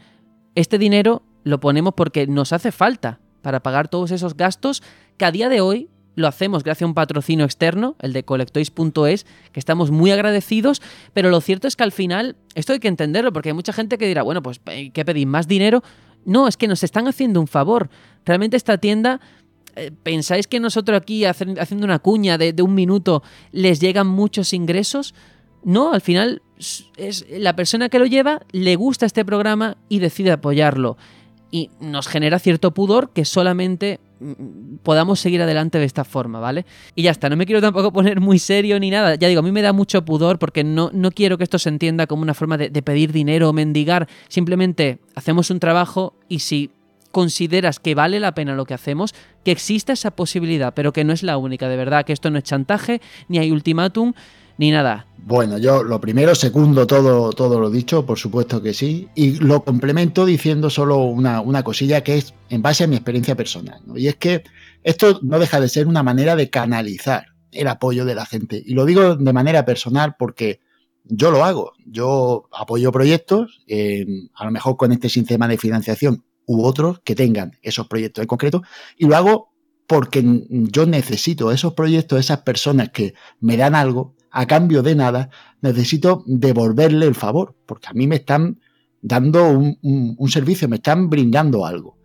Este 0.55 0.77
dinero 0.77 1.23
lo 1.43 1.59
ponemos 1.59 1.93
porque 1.95 2.25
nos 2.27 2.53
hace 2.53 2.71
falta 2.71 3.19
para 3.41 3.61
pagar 3.61 3.89
todos 3.89 4.11
esos 4.11 4.35
gastos 4.35 4.81
que 5.17 5.25
a 5.25 5.31
día 5.31 5.49
de 5.49 5.61
hoy 5.61 5.89
lo 6.15 6.27
hacemos 6.27 6.63
gracias 6.63 6.83
a 6.83 6.87
un 6.87 6.93
patrocinio 6.93 7.45
externo, 7.45 7.95
el 7.99 8.13
de 8.13 8.23
colectois.es, 8.23 9.25
que 9.51 9.59
estamos 9.59 9.91
muy 9.91 10.11
agradecidos, 10.11 10.81
pero 11.13 11.29
lo 11.29 11.41
cierto 11.41 11.67
es 11.67 11.75
que 11.75 11.83
al 11.83 11.91
final 11.91 12.35
esto 12.55 12.73
hay 12.73 12.79
que 12.79 12.87
entenderlo, 12.87 13.31
porque 13.33 13.49
hay 13.49 13.53
mucha 13.53 13.73
gente 13.73 13.97
que 13.97 14.07
dirá, 14.07 14.23
bueno, 14.23 14.41
pues 14.41 14.59
¿qué 14.93 15.05
pedís? 15.05 15.27
¿Más 15.27 15.47
dinero? 15.47 15.83
No, 16.25 16.47
es 16.47 16.57
que 16.57 16.67
nos 16.67 16.83
están 16.83 17.07
haciendo 17.07 17.39
un 17.39 17.47
favor. 17.47 17.89
Realmente 18.25 18.57
esta 18.57 18.77
tienda, 18.77 19.21
eh, 19.75 19.91
¿pensáis 20.03 20.47
que 20.47 20.59
nosotros 20.59 20.97
aquí 20.97 21.25
haciendo 21.25 21.85
una 21.85 21.99
cuña 21.99 22.37
de, 22.37 22.53
un 22.61 22.73
minuto 22.73 23.21
les 23.51 23.79
llegan 23.79 24.07
muchos 24.07 24.53
ingresos? 24.53 25.13
No, 25.63 25.93
al 25.93 26.01
final 26.01 26.41
es 26.97 27.25
la 27.29 27.55
persona 27.55 27.89
que 27.89 27.99
lo 27.99 28.05
lleva 28.05 28.41
le 28.51 28.75
gusta 28.75 29.05
este 29.05 29.25
programa 29.25 29.77
y 29.89 29.99
decide 29.99 30.31
apoyarlo. 30.31 30.97
Y 31.51 31.69
nos 31.79 32.07
genera 32.07 32.39
cierto 32.39 32.73
pudor 32.73 33.11
que 33.11 33.23
solamente 33.23 33.99
mm, 34.19 34.77
podamos 34.83 35.19
seguir 35.19 35.41
adelante 35.41 35.79
de 35.79 35.85
esta 35.85 36.03
forma, 36.03 36.39
¿vale? 36.39 36.65
Y 36.95 37.03
ya 37.03 37.11
está, 37.11 37.29
no 37.29 37.37
me 37.37 37.45
quiero 37.45 37.61
tampoco 37.61 37.93
poner 37.93 38.19
muy 38.19 38.39
serio 38.39 38.79
ni 38.79 38.89
nada. 38.89 39.15
Ya 39.15 39.27
digo, 39.27 39.39
a 39.39 39.43
mí 39.43 39.51
me 39.51 39.61
da 39.61 39.73
mucho 39.73 40.03
pudor 40.03 40.39
porque 40.39 40.63
no, 40.63 40.89
no 40.93 41.11
quiero 41.11 41.37
que 41.37 41.43
esto 41.43 41.59
se 41.59 41.69
entienda 41.69 42.07
como 42.07 42.23
una 42.23 42.33
forma 42.33 42.57
de, 42.57 42.69
de 42.69 42.81
pedir 42.81 43.11
dinero 43.11 43.49
o 43.49 43.53
mendigar. 43.53 44.07
Simplemente 44.27 44.99
hacemos 45.15 45.49
un 45.49 45.59
trabajo 45.59 46.15
y 46.27 46.39
si 46.39 46.71
consideras 47.15 47.79
que 47.79 47.95
vale 47.95 48.19
la 48.19 48.35
pena 48.35 48.55
lo 48.55 48.65
que 48.65 48.73
hacemos, 48.73 49.15
que 49.45 49.51
exista 49.51 49.93
esa 49.93 50.11
posibilidad, 50.11 50.73
pero 50.73 50.91
que 50.91 51.05
no 51.05 51.13
es 51.13 51.23
la 51.23 51.37
única, 51.37 51.69
de 51.69 51.77
verdad, 51.77 52.03
que 52.03 52.11
esto 52.11 52.29
no 52.29 52.37
es 52.37 52.43
chantaje, 52.43 52.99
ni 53.29 53.37
hay 53.37 53.51
ultimátum, 53.51 54.11
ni 54.57 54.71
nada. 54.71 55.07
Bueno, 55.17 55.57
yo 55.57 55.83
lo 55.83 55.99
primero, 55.99 56.35
segundo 56.35 56.85
todo, 56.85 57.31
todo 57.31 57.59
lo 57.59 57.71
dicho, 57.71 58.05
por 58.05 58.19
supuesto 58.19 58.61
que 58.61 58.73
sí, 58.73 59.09
y 59.15 59.39
lo 59.39 59.63
complemento 59.63 60.25
diciendo 60.25 60.69
solo 60.69 60.99
una, 60.99 61.41
una 61.41 61.63
cosilla 61.63 62.03
que 62.03 62.17
es 62.17 62.33
en 62.49 62.61
base 62.61 62.83
a 62.83 62.87
mi 62.87 62.95
experiencia 62.95 63.35
personal, 63.35 63.81
y 63.95 64.07
es 64.07 64.17
que 64.17 64.43
esto 64.83 65.19
no 65.23 65.39
deja 65.39 65.59
de 65.59 65.67
ser 65.67 65.87
una 65.87 66.03
manera 66.03 66.35
de 66.35 66.51
canalizar 66.51 67.25
el 67.51 67.67
apoyo 67.67 68.05
de 68.05 68.13
la 68.13 68.25
gente, 68.25 68.61
y 68.63 68.73
lo 68.73 68.85
digo 68.85 69.15
de 69.15 69.33
manera 69.33 69.65
personal 69.65 70.15
porque 70.19 70.59
yo 71.05 71.31
lo 71.31 71.43
hago, 71.43 71.73
yo 71.85 72.47
apoyo 72.51 72.91
proyectos, 72.91 73.63
a 74.35 74.45
lo 74.45 74.51
mejor 74.51 74.77
con 74.77 74.91
este 74.91 75.09
sistema 75.09 75.47
de 75.47 75.57
financiación 75.57 76.23
u 76.45 76.63
otros 76.63 76.99
que 77.03 77.15
tengan 77.15 77.57
esos 77.61 77.87
proyectos 77.87 78.21
en 78.21 78.27
concreto 78.27 78.61
y 78.97 79.05
lo 79.05 79.15
hago 79.15 79.51
porque 79.87 80.23
yo 80.49 80.85
necesito 80.85 81.51
esos 81.51 81.73
proyectos, 81.73 82.19
esas 82.19 82.41
personas 82.41 82.89
que 82.89 83.13
me 83.39 83.55
dan 83.55 83.75
algo, 83.75 84.14
a 84.37 84.45
cambio 84.47 84.83
de 84.83 84.95
nada, 84.95 85.29
necesito 85.61 86.21
devolverle 86.27 87.05
el 87.05 87.15
favor, 87.15 87.55
porque 87.65 87.87
a 87.87 87.93
mí 87.93 88.05
me 88.05 88.17
están 88.17 88.59
dando 89.01 89.47
un, 89.47 90.29
servicio, 90.29 90.67
me 90.67 90.75
están 90.75 91.09
brindando 91.09 91.65
algo. 91.65 91.97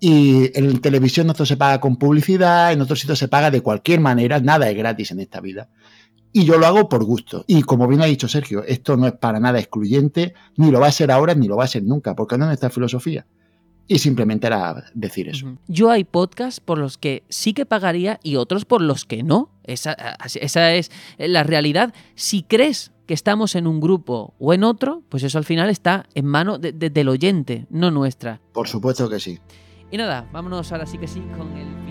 Y 0.00 0.50
en 0.58 0.80
televisión 0.80 1.30
esto 1.30 1.46
se 1.46 1.56
paga 1.56 1.78
con 1.80 1.96
publicidad, 1.96 2.72
en 2.72 2.80
otros 2.80 2.98
sitios 2.98 3.20
se 3.20 3.28
paga 3.28 3.52
de 3.52 3.60
cualquier 3.60 4.00
manera, 4.00 4.40
nada 4.40 4.68
es 4.68 4.76
gratis 4.76 5.12
en 5.12 5.20
esta 5.20 5.40
vida. 5.40 5.68
Y 6.32 6.44
yo 6.44 6.58
lo 6.58 6.66
hago 6.66 6.88
por 6.88 7.04
gusto. 7.04 7.44
Y 7.46 7.62
como 7.62 7.86
bien 7.86 8.02
ha 8.02 8.06
dicho 8.06 8.26
Sergio, 8.26 8.64
esto 8.64 8.96
no 8.96 9.06
es 9.06 9.12
para 9.12 9.38
nada 9.38 9.60
excluyente, 9.60 10.34
ni 10.56 10.72
lo 10.72 10.80
va 10.80 10.88
a 10.88 10.92
ser 10.92 11.12
ahora, 11.12 11.34
ni 11.34 11.46
lo 11.46 11.56
va 11.56 11.62
a 11.62 11.68
ser 11.68 11.84
nunca, 11.84 12.16
porque 12.16 12.36
no 12.36 12.44
es 12.46 12.48
nuestra 12.48 12.70
filosofía. 12.70 13.24
Y 13.88 13.98
simplemente 13.98 14.46
era 14.46 14.84
decir 14.92 15.28
eso. 15.28 15.56
Yo 15.66 15.90
hay 15.90 16.04
podcasts 16.04 16.60
por 16.60 16.78
los 16.78 16.98
que 16.98 17.24
sí 17.30 17.54
que 17.54 17.64
pagaría 17.64 18.20
y 18.22 18.36
otros 18.36 18.66
por 18.66 18.82
los 18.82 19.06
que 19.06 19.22
no. 19.22 19.50
Esa, 19.64 19.96
esa 20.40 20.74
es 20.74 20.90
la 21.16 21.42
realidad. 21.42 21.94
Si 22.14 22.42
crees 22.42 22.92
que 23.06 23.14
estamos 23.14 23.54
en 23.54 23.66
un 23.66 23.80
grupo 23.80 24.34
o 24.38 24.52
en 24.52 24.62
otro, 24.62 25.02
pues 25.08 25.22
eso 25.22 25.38
al 25.38 25.44
final 25.44 25.70
está 25.70 26.06
en 26.14 26.26
mano 26.26 26.58
del 26.58 27.08
oyente, 27.08 27.66
no 27.70 27.90
nuestra. 27.90 28.42
Por 28.52 28.68
supuesto 28.68 29.08
que 29.08 29.18
sí. 29.18 29.38
Y 29.90 29.96
nada, 29.96 30.28
vámonos 30.30 30.70
ahora 30.70 30.84
sí 30.84 30.98
que 30.98 31.08
sí 31.08 31.22
con 31.34 31.56
el 31.56 31.87